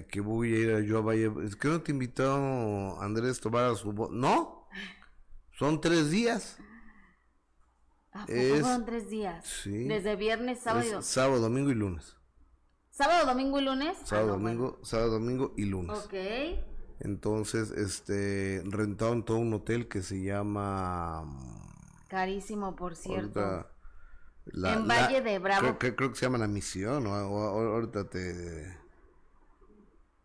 [0.09, 3.75] que voy a ir yo a Valle Es que no te invitó Andrés Tobar a
[3.75, 4.11] su voz.
[4.11, 4.67] No,
[5.51, 6.57] son tres días.
[8.11, 8.25] ¿A
[8.61, 9.45] son tres días?
[9.45, 9.85] Sí.
[9.85, 11.01] Desde viernes, sábado.
[11.01, 12.14] sábado, domingo y lunes.
[12.95, 13.97] ¿Sábado, domingo y lunes?
[14.05, 15.97] Sábado, ah, domingo, sábado, domingo y lunes.
[16.05, 16.13] Ok.
[17.01, 21.25] Entonces, este, rentaron todo un hotel que se llama...
[22.07, 23.67] Carísimo, por cierto.
[24.45, 25.77] en Valle de Bravo.
[25.77, 28.79] Creo, creo, que se llama La Misión, o, ahorita te...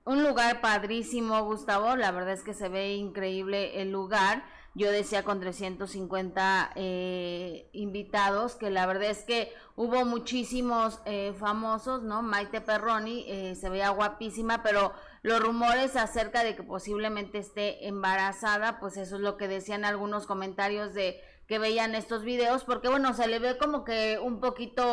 [0.05, 1.97] Un lugar padrísimo, Gustavo.
[1.97, 4.45] La verdad es que se ve increíble el lugar.
[4.75, 12.03] Yo decía con 350 eh, invitados, que la verdad es que hubo muchísimos eh, famosos,
[12.05, 12.23] ¿no?
[12.23, 14.93] Maite Perroni eh, se veía guapísima, pero
[15.23, 20.27] los rumores acerca de que posiblemente esté embarazada, pues eso es lo que decían algunos
[20.27, 24.85] comentarios de que veían estos videos, porque bueno, se le ve como que un poquito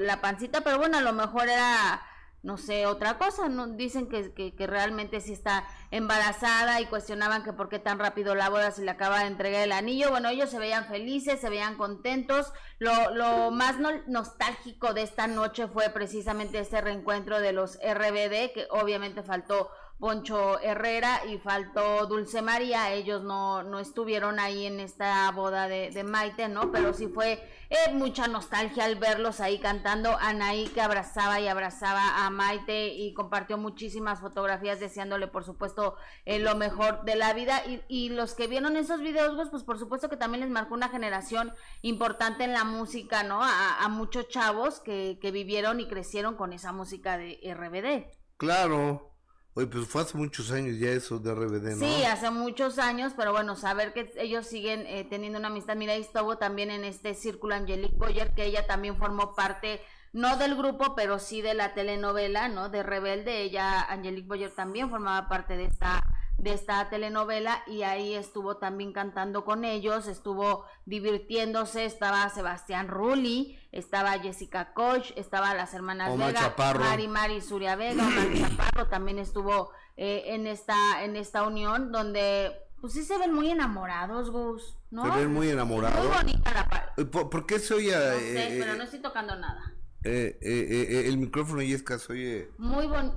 [0.00, 2.02] la pancita, pero bueno, a lo mejor era
[2.44, 7.54] no sé, otra cosa, no dicen que, que, realmente sí está embarazada y cuestionaban que
[7.54, 10.10] por qué tan rápido la boda se le acaba de entregar el anillo.
[10.10, 12.52] Bueno, ellos se veían felices, se veían contentos.
[12.78, 13.76] Lo, lo más
[14.06, 20.60] nostálgico de esta noche fue precisamente este reencuentro de los RBD, que obviamente faltó Poncho
[20.60, 26.48] Herrera y faltó Dulce María, ellos no, no estuvieron ahí en esta boda de, Maite,
[26.48, 26.70] ¿no?
[26.72, 32.26] Pero sí fue eh, mucha nostalgia al verlos ahí cantando, Anaí que abrazaba y abrazaba
[32.26, 37.62] a Maite y compartió muchísimas fotografías deseándole por supuesto eh, lo mejor de la vida
[37.66, 40.74] y, y, los que vieron esos videos, pues, pues por supuesto que también les marcó
[40.74, 43.42] una generación importante en la música, ¿no?
[43.42, 48.12] A, a muchos chavos que, que vivieron y crecieron con esa música de RBD.
[48.36, 49.13] Claro,
[49.56, 51.86] Oye, pues fue hace muchos años ya eso de RBD, ¿no?
[51.86, 55.76] Sí, hace muchos años, pero bueno, saber que ellos siguen eh, teniendo una amistad.
[55.76, 59.80] Mira, estuvo también en este círculo Angelique Boyer, que ella también formó parte,
[60.12, 62.68] no del grupo, pero sí de la telenovela, ¿no?
[62.68, 63.42] De Rebelde.
[63.42, 66.02] Ella, Angelique Boyer, también formaba parte de esta
[66.44, 73.58] de esta telenovela y ahí estuvo también cantando con ellos, estuvo divirtiéndose, estaba Sebastián Rulli,
[73.72, 79.70] estaba Jessica Koch, estaba las hermanas Vega, Mari Mari Suria Vega, Omar Chaparro también estuvo
[79.96, 85.04] eh, en esta en esta unión donde pues sí se ven muy enamorados, Gus, ¿no?
[85.04, 86.04] Se ven muy enamorados.
[86.04, 87.92] Muy bonita la eh, ¿Por, qué se oye?
[87.92, 89.72] No sé, eh, pero no estoy tocando nada.
[90.02, 92.50] el micrófono y es que se oye...
[92.58, 93.16] Muy bonito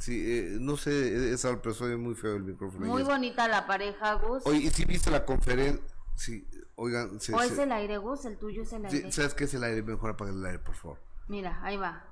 [0.00, 2.86] Sí, eh, no sé, esa persona es muy feo el micrófono.
[2.86, 4.42] Muy bonita la pareja, Gus.
[4.46, 5.84] Oye, ¿y si viste la conferencia?
[6.16, 7.18] Sí, oigan.
[7.34, 8.24] ¿O es el aire, Gus?
[8.24, 9.12] ¿El tuyo es el aire?
[9.12, 9.82] ¿Sabes qué es el aire?
[9.82, 10.98] Mejor apaga el aire, por favor.
[11.28, 12.06] Mira, ahí va.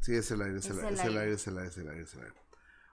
[0.00, 1.88] Sí, es el aire, es, el, aire, es el aire, es el aire, es el
[1.88, 2.34] aire, es el aire.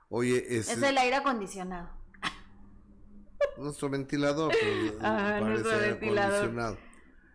[0.07, 0.69] Oye, es...
[0.69, 1.89] Es el aire acondicionado.
[3.57, 6.35] Nuestro ventilador, pero ah, nuestro ventilador.
[6.35, 6.77] acondicionado.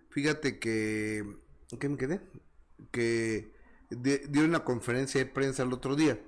[0.09, 1.37] Fíjate que...
[1.79, 2.23] ¿Qué me quedé?
[2.91, 3.55] Que
[3.91, 6.19] dio una conferencia de prensa el otro día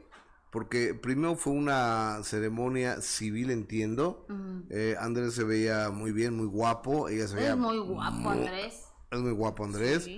[0.51, 4.27] porque primero fue una ceremonia civil, entiendo.
[4.71, 7.09] Eh, Andrés se veía muy bien, muy guapo.
[7.09, 8.89] Ella se veía es muy guapo, Andrés.
[9.11, 10.09] Es muy guapo, Andrés.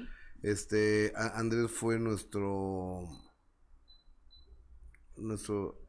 [0.43, 3.03] Este, Andrés fue nuestro,
[5.17, 5.81] nuestro,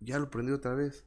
[0.00, 1.04] ya lo prendió otra vez.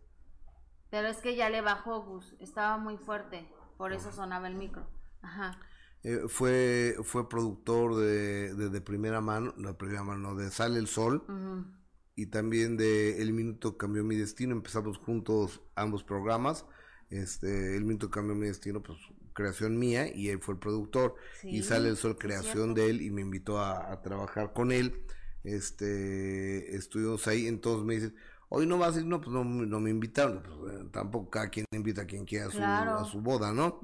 [0.92, 2.36] Pero es que ya le bajó, Gus.
[2.40, 4.88] Estaba muy fuerte, por eso sonaba el micro.
[5.22, 5.60] Ajá.
[6.04, 11.26] Eh, fue, fue productor de, de, primera mano, de primera mano, de Sale el Sol
[12.16, 14.53] y también de El Minuto Cambió Mi Destino.
[14.53, 16.66] Empezamos juntos ambos programas.
[17.09, 18.97] Este, El Minuto Cambió Mi Destino, pues
[19.34, 21.16] creación mía y él fue el productor.
[21.43, 25.03] y Sale el Sol, creación de él y me invitó a, trabajar con él.
[25.43, 28.16] Este, estuvimos ahí, entonces me dicen,
[28.49, 30.41] hoy no vas a ir, no, pues no, me invitaron.
[30.41, 33.82] Pues, eh, tampoco cada quien invita a quien quiera a su, boda, ¿no?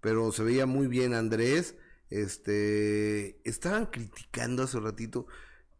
[0.00, 1.76] Pero se veía muy bien Andrés.
[2.10, 5.26] Este, estaban criticando hace ratito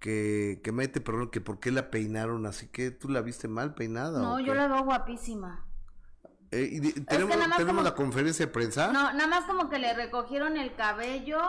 [0.02, 3.72] que, que mete, perdón, que por qué la peinaron así que tú la viste mal
[3.72, 4.20] peinada.
[4.20, 5.64] No, yo la veo guapísima.
[6.50, 8.88] Eh, y tenemos, tenemos la conferencia de prensa.
[8.92, 11.40] No, nada más como que le recogieron el cabello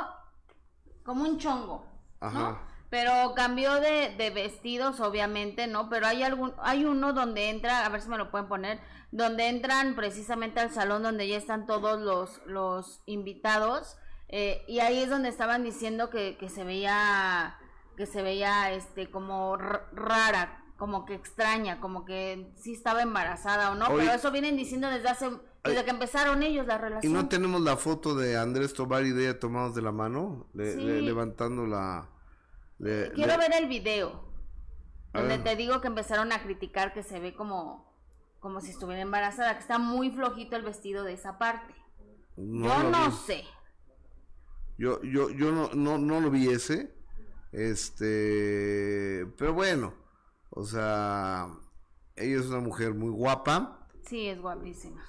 [1.04, 1.88] como un chongo.
[2.20, 2.62] Ajá.
[2.92, 5.90] Pero cambió de, de, vestidos, obviamente, ¿no?
[5.90, 8.80] Pero hay algún, hay uno donde entra, a ver si me lo pueden poner,
[9.12, 13.98] donde entran precisamente al salón donde ya están todos los, los invitados.
[14.30, 17.58] Eh, y ahí es donde estaban diciendo que, que se veía
[17.96, 23.76] que se veía este como rara, como que extraña, como que sí estaba embarazada o
[23.76, 25.30] no, pero eso vienen diciendo desde hace
[25.64, 27.12] desde que empezaron ellos la relación.
[27.12, 30.48] ¿Y no tenemos la foto de Andrés Tobar y de ella tomados de la mano,
[30.54, 32.10] levantando la
[32.80, 34.24] Quiero ver el video.
[35.14, 37.94] Donde te digo que empezaron a criticar que se ve como
[38.40, 41.74] como si estuviera embarazada, que está muy flojito el vestido de esa parte.
[42.36, 43.46] Yo no sé.
[44.78, 46.94] Yo, yo, yo no, no, no lo vi ese.
[47.54, 49.94] Este, pero bueno,
[50.50, 51.48] o sea,
[52.16, 53.88] ella es una mujer muy guapa.
[54.06, 55.06] Sí, es guapísima.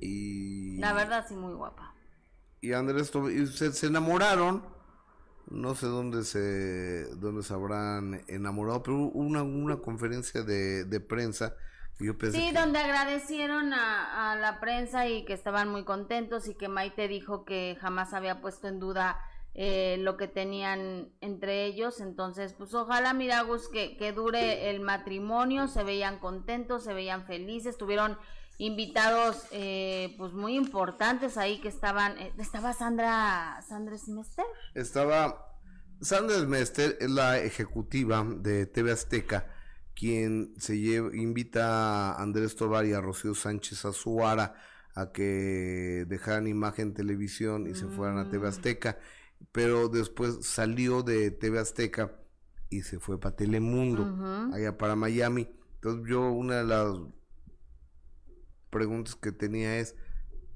[0.00, 0.76] Y.
[0.78, 1.94] La verdad, sí, muy guapa.
[2.60, 3.12] Y Andrés
[3.54, 4.62] se, se enamoraron.
[5.48, 11.54] No sé dónde se, dónde se habrán enamorado, pero una, una conferencia de, de prensa
[11.98, 16.54] yo pensé sí, donde agradecieron a, a, la prensa y que estaban muy contentos y
[16.54, 19.18] que Maite dijo que jamás había puesto en duda
[19.58, 22.00] eh, lo que tenían entre ellos.
[22.00, 27.24] Entonces, pues ojalá, mira, Gus, que, que dure el matrimonio, se veían contentos, se veían
[27.24, 28.18] felices, tuvieron
[28.58, 34.44] invitados eh, pues muy importantes ahí que estaban, eh, estaba Sandra, Sandra Smester.
[34.74, 35.56] Estaba,
[36.02, 39.46] Sandra Smester es la ejecutiva de TV Azteca,
[39.94, 44.54] quien se lleva, invita a Andrés Tobar y a Rocío Sánchez Azuara
[44.94, 48.48] a que dejaran imagen televisión y se fueran a TV mm.
[48.48, 48.98] Azteca
[49.52, 52.12] pero después salió de TV Azteca
[52.68, 55.48] y se fue para Telemundo, allá para Miami.
[55.76, 56.98] Entonces yo una de las
[58.70, 59.94] preguntas que tenía es,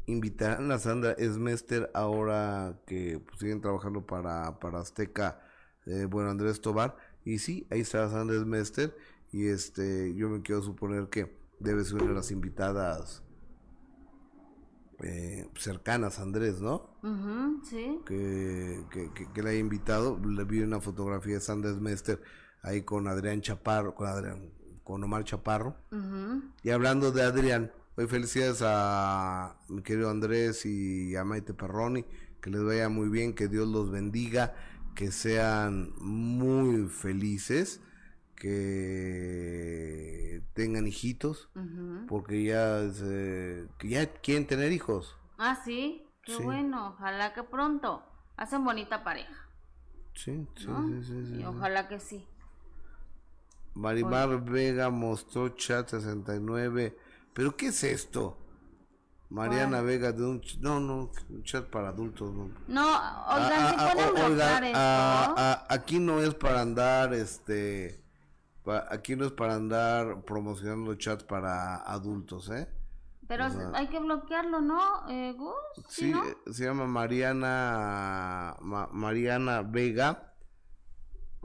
[0.07, 5.41] ¿invitarán a Sandra Esmester ahora que pues, siguen trabajando para, para Azteca,
[5.87, 6.97] eh, bueno, Andrés Tobar?
[7.25, 8.97] Y sí, ahí está Sandra Esmester
[9.33, 13.23] y este, yo me quiero suponer que debe ser una de las invitadas
[15.03, 16.91] eh, cercanas a Andrés, ¿no?
[17.69, 17.99] sí.
[18.05, 20.19] Que, que, le haya invitado.
[20.19, 22.21] Le vi una fotografía de Sanders Mester
[22.63, 24.51] ahí con Adrián Chaparro, con Adrián,
[24.85, 25.77] con Omar Chaparro.
[26.63, 32.05] Y hablando de Adrián, hoy felicidades a mi querido Andrés y a Maite Perroni,
[32.41, 34.55] que les vaya muy bien, que Dios los bendiga,
[34.95, 37.81] que sean muy felices
[38.41, 41.51] que tengan hijitos,
[42.09, 42.81] porque ya,
[43.79, 45.15] que ya quieren tener hijos.
[45.37, 48.03] Ah, sí, qué bueno, ojalá que pronto.
[48.37, 49.47] Hacen bonita pareja.
[50.15, 50.67] Sí, sí,
[51.07, 52.27] sí, sí, ojalá que sí.
[53.75, 56.97] Marimar Vega mostró chat 69.
[57.35, 58.39] ¿Pero qué es esto?
[59.29, 65.35] Mariana Vega de un no no un chat para adultos no no oigan, ah, ah,
[65.37, 68.01] ah, aquí no es para andar este
[68.91, 72.69] aquí no es para andar promocionando chats para adultos, ¿eh?
[73.27, 73.45] Pero
[73.75, 75.55] hay que bloquearlo, ¿no, eh, Gus?
[75.89, 80.35] Sí, eh, se llama Mariana Mariana Vega.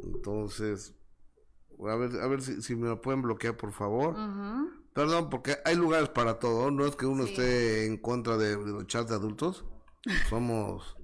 [0.04, 0.96] Entonces,
[1.80, 4.16] a ver, a ver si, me lo pueden bloquear, por favor.
[4.94, 6.72] Perdón, porque hay lugares para todo.
[6.72, 9.64] No es que uno esté en contra de, los chats de adultos.
[10.28, 10.98] Somos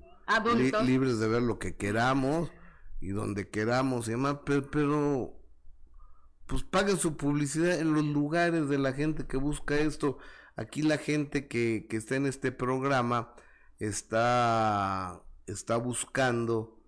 [0.84, 2.50] libres de ver lo que queramos
[3.02, 4.38] y donde queramos y demás,
[4.72, 5.41] pero
[6.52, 10.18] pues paguen su publicidad en los lugares de la gente que busca esto.
[10.58, 13.34] Aquí la gente que, que está en este programa
[13.80, 16.84] está, está buscando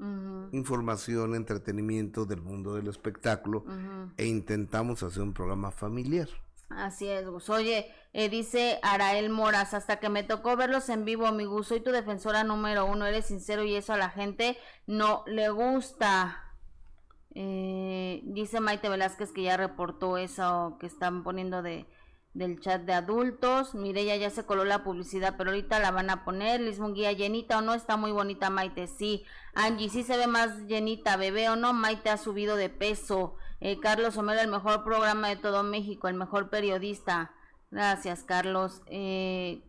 [0.52, 3.64] información, entretenimiento del mundo del espectáculo
[4.18, 6.28] e intentamos hacer un programa familiar.
[6.68, 7.50] Así es, Gus.
[7.50, 11.80] Oye, eh, dice Arael Moras, hasta que me tocó verlos en vivo, mi Gus, soy
[11.80, 14.58] tu defensora número uno, eres sincero y eso a la gente
[14.88, 16.43] no le gusta.
[17.36, 21.88] Eh, dice Maite Velázquez que ya reportó eso que están poniendo de
[22.34, 23.76] del chat de adultos.
[23.76, 26.62] Mireya ya se coló la publicidad, pero ahorita la van a poner.
[26.62, 28.88] Liz Munguía, llenita o no, está muy bonita Maite.
[28.88, 29.24] Sí,
[29.54, 33.36] Angie, sí se ve más llenita, bebé o no, Maite ha subido de peso.
[33.60, 37.32] Eh, Carlos Homero, el mejor programa de todo México, el mejor periodista.
[37.72, 38.82] Gracias, Carlos.
[38.88, 39.64] Eh,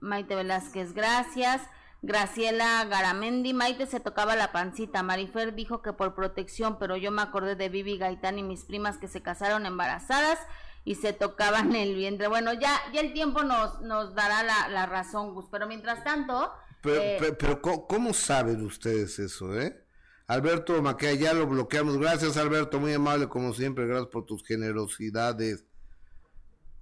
[0.00, 1.62] Maite Velázquez, gracias.
[2.02, 7.20] Graciela Garamendi, Maite se tocaba la pancita, Marifer dijo que por protección, pero yo me
[7.20, 10.38] acordé de Vivi Gaitán y mis primas que se casaron embarazadas
[10.84, 12.28] y se tocaban el vientre.
[12.28, 16.52] Bueno, ya, ya el tiempo nos, nos dará la, razón, Gus, pero mientras tanto...
[16.82, 19.84] Pero, eh, pero, ¿cómo saben ustedes eso, eh?
[20.30, 21.98] Alberto Maquea, ya lo bloqueamos.
[21.98, 23.86] Gracias, Alberto, muy amable como siempre.
[23.86, 25.64] Gracias por tus generosidades.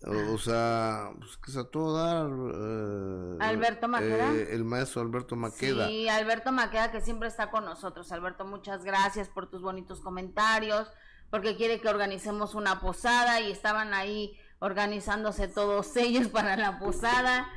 [0.06, 2.30] O sea, pues que se a todo dar.
[2.30, 4.32] Eh, Alberto Maqueda.
[4.32, 5.88] Eh, el maestro Alberto Maqueda.
[5.88, 8.12] Sí, Alberto Maqueda que siempre está con nosotros.
[8.12, 10.88] Alberto, muchas gracias por tus bonitos comentarios,
[11.30, 17.48] porque quiere que organicemos una posada y estaban ahí organizándose todos ellos para la posada.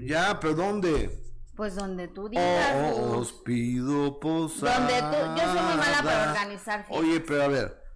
[0.00, 1.24] Ya, pero ¿dónde?
[1.56, 2.94] Pues donde tú digas.
[2.94, 4.78] Oh, os pido posada.
[4.78, 6.86] Donde tú, yo soy muy mala para organizar.
[6.90, 7.87] Oye, pero a ver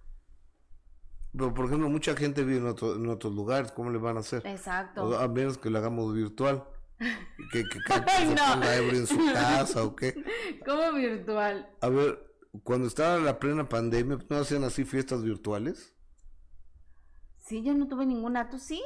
[1.35, 4.45] pero, por ejemplo, mucha gente vive en, otros lugares, ¿cómo le van a hacer?
[4.45, 5.17] Exacto.
[5.17, 6.63] a menos que lo hagamos virtual.
[7.51, 10.15] Que, que, se ponga ebrio en su casa o qué.
[10.65, 11.69] ¿Cómo virtual?
[11.81, 15.93] A ver, cuando estaba la plena pandemia, ¿no hacían así fiestas virtuales?
[17.39, 18.81] Sí, yo no tuve ninguna, ¿tú sí?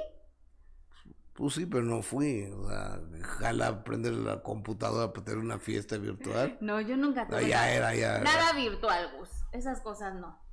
[1.34, 2.46] Pues sí, pero no fui.
[2.46, 6.58] O sea, jala prender la computadora para tener una fiesta virtual.
[6.62, 7.48] No, yo nunca tuve.
[7.48, 8.20] ya era, ya.
[8.20, 9.30] Nada virtual, Gus.
[9.52, 10.47] Esas cosas no.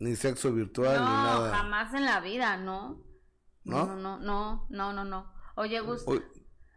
[0.00, 1.48] Ni sexo virtual, ni nada.
[1.50, 3.02] No, jamás en la vida, ¿no?
[3.64, 3.86] ¿No?
[3.86, 5.32] No, no, no, no, no, no.
[5.56, 6.04] Oye, Gus.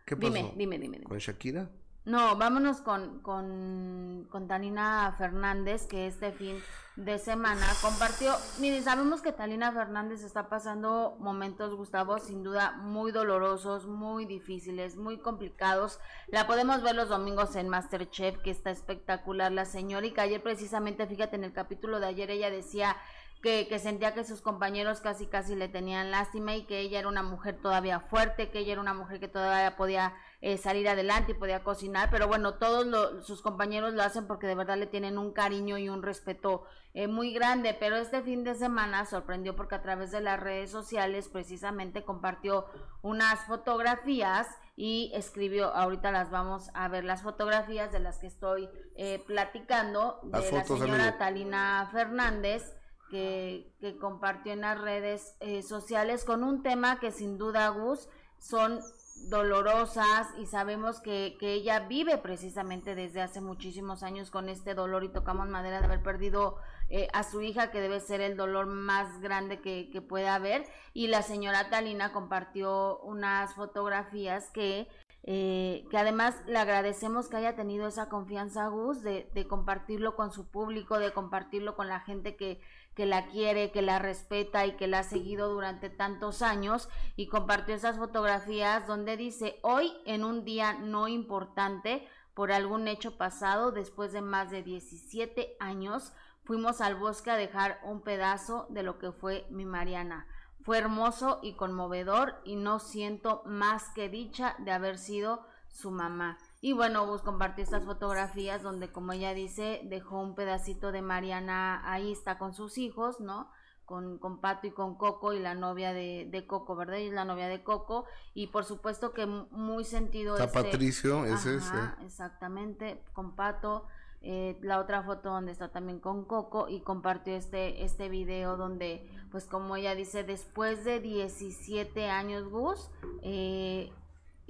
[0.05, 0.33] ¿Qué pasó?
[0.33, 1.03] Dime, dime, dime.
[1.03, 1.71] ¿Con Shakira?
[2.03, 6.57] No, vámonos con, con, con Talina Fernández, que este fin
[6.95, 8.33] de semana compartió.
[8.59, 14.97] Miren, sabemos que Talina Fernández está pasando momentos, Gustavo, sin duda muy dolorosos, muy difíciles,
[14.97, 15.99] muy complicados.
[16.27, 20.41] La podemos ver los domingos en Masterchef, que está espectacular la señora, y que ayer
[20.41, 22.97] precisamente, fíjate, en el capítulo de ayer ella decía
[23.43, 27.07] que, que, sentía que sus compañeros casi casi le tenían lástima y que ella era
[27.07, 31.31] una mujer todavía fuerte, que ella era una mujer que todavía podía eh, salir adelante
[31.33, 35.17] y podía cocinar, pero bueno, todos sus compañeros lo hacen porque de verdad le tienen
[35.17, 36.63] un cariño y un respeto
[36.93, 40.71] eh, muy grande, pero este fin de semana sorprendió porque a través de las redes
[40.71, 42.65] sociales precisamente compartió
[43.01, 48.67] unas fotografías y escribió, ahorita las vamos a ver, las fotografías de las que estoy
[48.95, 52.75] eh, platicando, de la señora Talina Fernández,
[53.09, 58.09] que, que, compartió en las redes eh, sociales con un tema que sin duda, Gus,
[58.39, 58.81] son
[59.29, 65.03] dolorosas y sabemos que, que, ella vive precisamente desde hace muchísimos años con este dolor
[65.03, 66.57] y tocamos madera de haber perdido
[66.89, 70.65] eh, a su hija que debe ser el dolor más grande que, que puede haber.
[70.93, 74.87] Y la señora Talina compartió unas fotografías que
[75.23, 80.31] eh, que además le agradecemos que haya tenido esa confianza Gus de, de compartirlo con
[80.31, 82.59] su público, de compartirlo con la gente que,
[82.95, 87.27] que la quiere, que la respeta y que la ha seguido durante tantos años y
[87.27, 93.71] compartió esas fotografías donde dice hoy en un día no importante por algún hecho pasado
[93.71, 96.13] después de más de 17 años
[96.43, 100.27] fuimos al bosque a dejar un pedazo de lo que fue mi Mariana.
[100.63, 106.37] Fue hermoso y conmovedor y no siento más que dicha de haber sido su mamá.
[106.61, 111.81] Y bueno, vos compartió estas fotografías donde, como ella dice, dejó un pedacito de Mariana,
[111.91, 113.49] ahí está con sus hijos, ¿no?
[113.85, 116.97] Con, con Pato y con Coco y la novia de, de Coco, ¿verdad?
[116.97, 118.05] Y es la novia de Coco.
[118.35, 121.75] Y por supuesto que muy sentido Está Patricio, es ese.
[122.05, 123.87] Exactamente, con Pato.
[124.23, 129.09] Eh, la otra foto donde está también con Coco y compartió este, este video donde,
[129.31, 132.91] pues como ella dice, después de 17 años, Gus,
[133.23, 133.91] eh,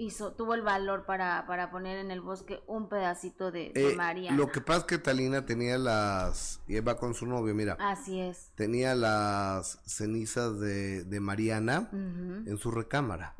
[0.01, 4.31] hizo, tuvo el valor para, para poner en el bosque un pedacito de, eh, María.
[4.31, 7.77] Lo que pasa es que Talina tenía las, y va con su novio, mira.
[7.79, 8.51] Así es.
[8.55, 13.35] Tenía las cenizas de, de Mariana en su recámara.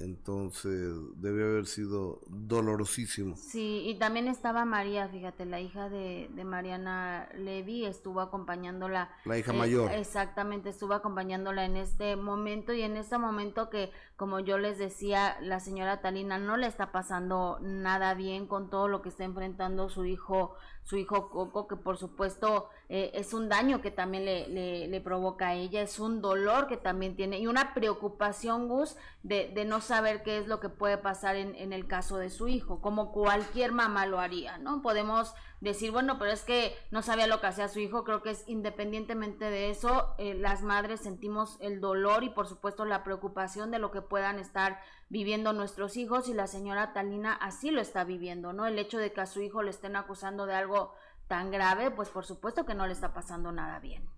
[0.00, 3.36] Entonces debe haber sido dolorosísimo.
[3.36, 9.10] Sí, y también estaba María, fíjate, la hija de, de Mariana Levy estuvo acompañándola.
[9.26, 9.92] La hija mayor.
[9.92, 15.38] Exactamente, estuvo acompañándola en este momento y en este momento que, como yo les decía,
[15.40, 19.88] la señora Talina no le está pasando nada bien con todo lo que está enfrentando
[19.88, 24.88] su hijo su hijo Coco, que por supuesto eh, es un daño que también le,
[24.88, 29.52] le, provoca a ella, es un dolor que también tiene y una preocupación, Gus, de,
[29.54, 32.48] de no saber qué es lo que puede pasar en, en el caso de su
[32.48, 34.82] hijo, como cualquier mamá lo haría, ¿no?
[34.82, 38.30] Podemos decir, bueno, pero es que no sabía lo que hacía su hijo, creo que
[38.30, 43.70] es independientemente de eso, eh, las madres sentimos el dolor y por supuesto la preocupación
[43.70, 44.80] de lo que puedan estar
[45.10, 48.66] viviendo nuestros hijos y la señora Talina así lo está viviendo, ¿no?
[48.66, 50.94] El hecho de que a su hijo le estén acusando de algo
[51.28, 54.08] tan grave, pues por supuesto que no le está pasando nada bien.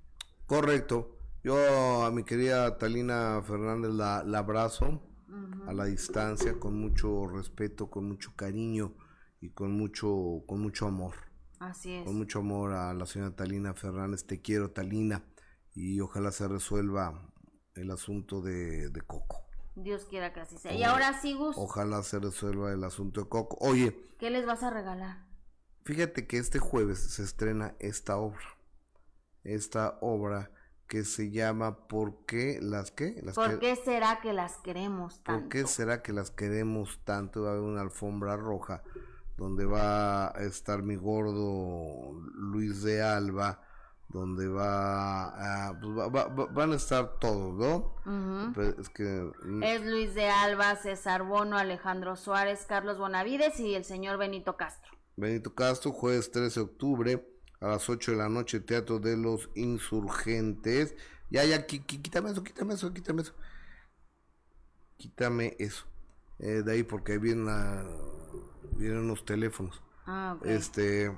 [0.47, 1.17] Correcto.
[1.45, 5.03] Yo a mi querida Talina Fernández la, abrazo
[5.67, 8.95] a la distancia con mucho respeto, con mucho cariño
[9.41, 11.32] y con mucho, con mucho amor.
[11.63, 12.05] Así es.
[12.05, 14.25] Con mucho amor a la señora Talina Fernández.
[14.25, 15.23] Te quiero, Talina.
[15.75, 17.31] Y ojalá se resuelva
[17.75, 19.47] el asunto de, Coco.
[19.77, 20.75] Dios quiera que así sea.
[20.75, 21.55] y ahora sí, Gus.
[21.57, 23.57] Ojalá se resuelva el asunto de Coco.
[23.61, 23.97] Oye.
[24.19, 25.25] ¿Qué les vas a regalar?
[25.85, 28.59] Fíjate que este jueves se estrena esta obra.
[29.45, 30.51] Esta obra
[30.89, 33.21] que se llama ¿Por qué las qué?
[33.23, 35.43] Las ¿Por qué será que las queremos tanto?
[35.43, 37.43] ¿Por qué será que las queremos tanto?
[37.43, 38.83] Va a haber una alfombra roja
[39.37, 43.63] donde va a estar mi gordo Luis de Alba,
[44.09, 48.53] donde va, a, pues van a estar todos, ¿no?
[48.79, 49.05] es que
[49.45, 54.57] mm, es Luis de Alba, César Bono, Alejandro Suárez, Carlos Bonavides y el señor Benito
[54.57, 54.93] Castro.
[55.17, 57.29] Benito Castro, jueves 13 de octubre
[57.61, 60.95] a las 8 de la noche, Teatro de los Insurgentes.
[61.31, 63.35] Ya, ya, quítame eso, quítame eso, quítame eso.
[64.97, 65.87] Quítame eso.
[66.39, 67.85] Eh, de ahí porque ahí viene una
[68.83, 69.83] vienen unos teléfonos.
[70.07, 71.17] Ah, Este,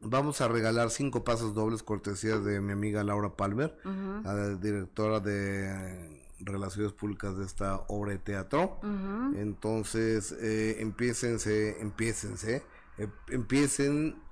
[0.00, 6.22] vamos a regalar cinco pasos dobles cortesías de mi amiga Laura Palmer, la directora de
[6.40, 8.80] relaciones públicas de esta obra de teatro.
[9.34, 12.62] Entonces, eh, empiecense, empiecense,
[12.98, 14.22] eh, empiecen,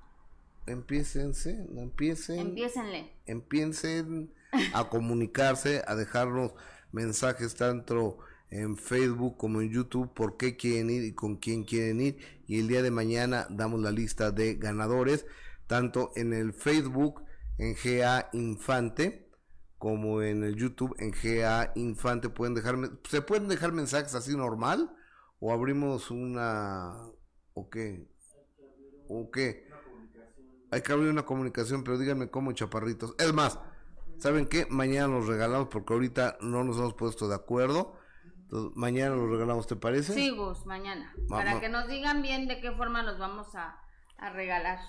[0.65, 2.39] empiecense, no empiecen.
[2.39, 3.11] Empiecenle.
[3.25, 4.33] Empiecen
[4.73, 6.53] a comunicarse, a dejarnos
[6.91, 8.17] mensajes tanto
[8.49, 12.17] en Facebook como en YouTube por qué quieren ir y con quién quieren ir.
[12.47, 15.25] Y el día de mañana damos la lista de ganadores
[15.67, 17.23] tanto en el Facebook
[17.57, 19.29] en GA Infante
[19.77, 22.29] como en el YouTube en GA Infante.
[22.29, 24.95] Pueden dejarme se pueden dejar mensajes así normal
[25.39, 26.95] o abrimos una
[27.53, 28.07] o qué
[29.09, 29.67] o qué
[30.69, 33.13] hay que abrir una comunicación pero díganme cómo chaparritos.
[33.19, 33.59] Es más
[34.17, 37.96] saben qué mañana los regalamos porque ahorita no nos hemos puesto de acuerdo
[38.47, 42.61] entonces, mañana los regalamos te parece sí Gus mañana para que nos digan bien de
[42.61, 43.77] qué forma los vamos a,
[44.17, 44.79] a regalar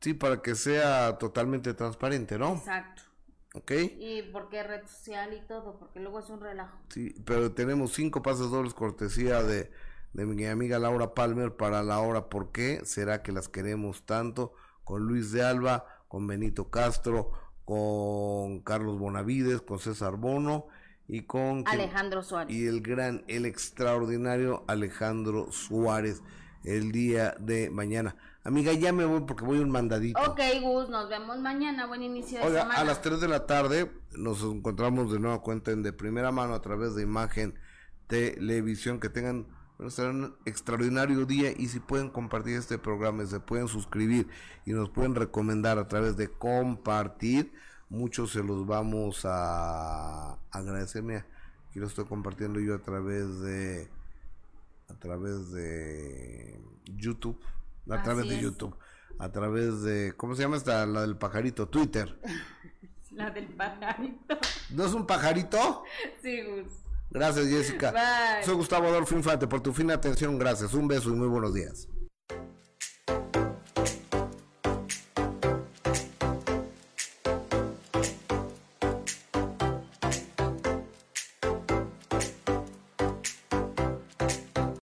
[0.00, 2.54] Sí, para que sea totalmente transparente, ¿no?
[2.54, 3.02] Exacto.
[3.54, 3.72] ¿Ok?
[3.98, 6.78] Y porque red social y todo, porque luego es un relajo.
[6.90, 9.72] Sí, pero tenemos cinco pases dobles cortesía de,
[10.12, 12.82] de mi amiga Laura Palmer para la hora ¿Por qué?
[12.84, 14.52] ¿Será que las queremos tanto?
[14.84, 17.32] Con Luis de Alba, con Benito Castro,
[17.64, 20.68] con Carlos Bonavides, con César Bono
[21.08, 21.64] y con...
[21.66, 22.54] Alejandro Suárez.
[22.54, 26.22] Y el gran, el extraordinario Alejandro Suárez
[26.64, 28.16] el día de mañana.
[28.44, 30.20] Amiga, ya me voy porque voy un mandadito.
[30.20, 31.86] Ok, Gus, nos vemos mañana.
[31.86, 35.70] Buen inicio de Oiga, A las 3 de la tarde nos encontramos de nueva cuenta
[35.70, 37.54] en de primera mano a través de imagen
[38.06, 39.00] televisión.
[39.00, 39.46] Que tengan
[39.78, 44.28] un extraordinario día y si pueden compartir este programa, se pueden suscribir
[44.64, 47.52] y nos pueden recomendar a través de compartir,
[47.88, 51.24] muchos se los vamos a agradecerme.
[51.68, 53.88] Aquí lo estoy compartiendo yo a través de
[54.88, 57.38] a través de YouTube
[57.90, 58.76] a través de YouTube,
[59.18, 60.84] a través de, ¿cómo se llama esta?
[60.86, 62.18] La del pajarito, Twitter.
[63.12, 64.38] la del pajarito.
[64.70, 65.84] ¿No es un pajarito?
[66.22, 66.72] Sí, Gus.
[67.10, 68.42] Gracias, Jessica.
[68.44, 70.38] Soy Gustavo Adolfo Infante por tu fina atención.
[70.38, 70.74] Gracias.
[70.74, 71.88] Un beso y muy buenos días.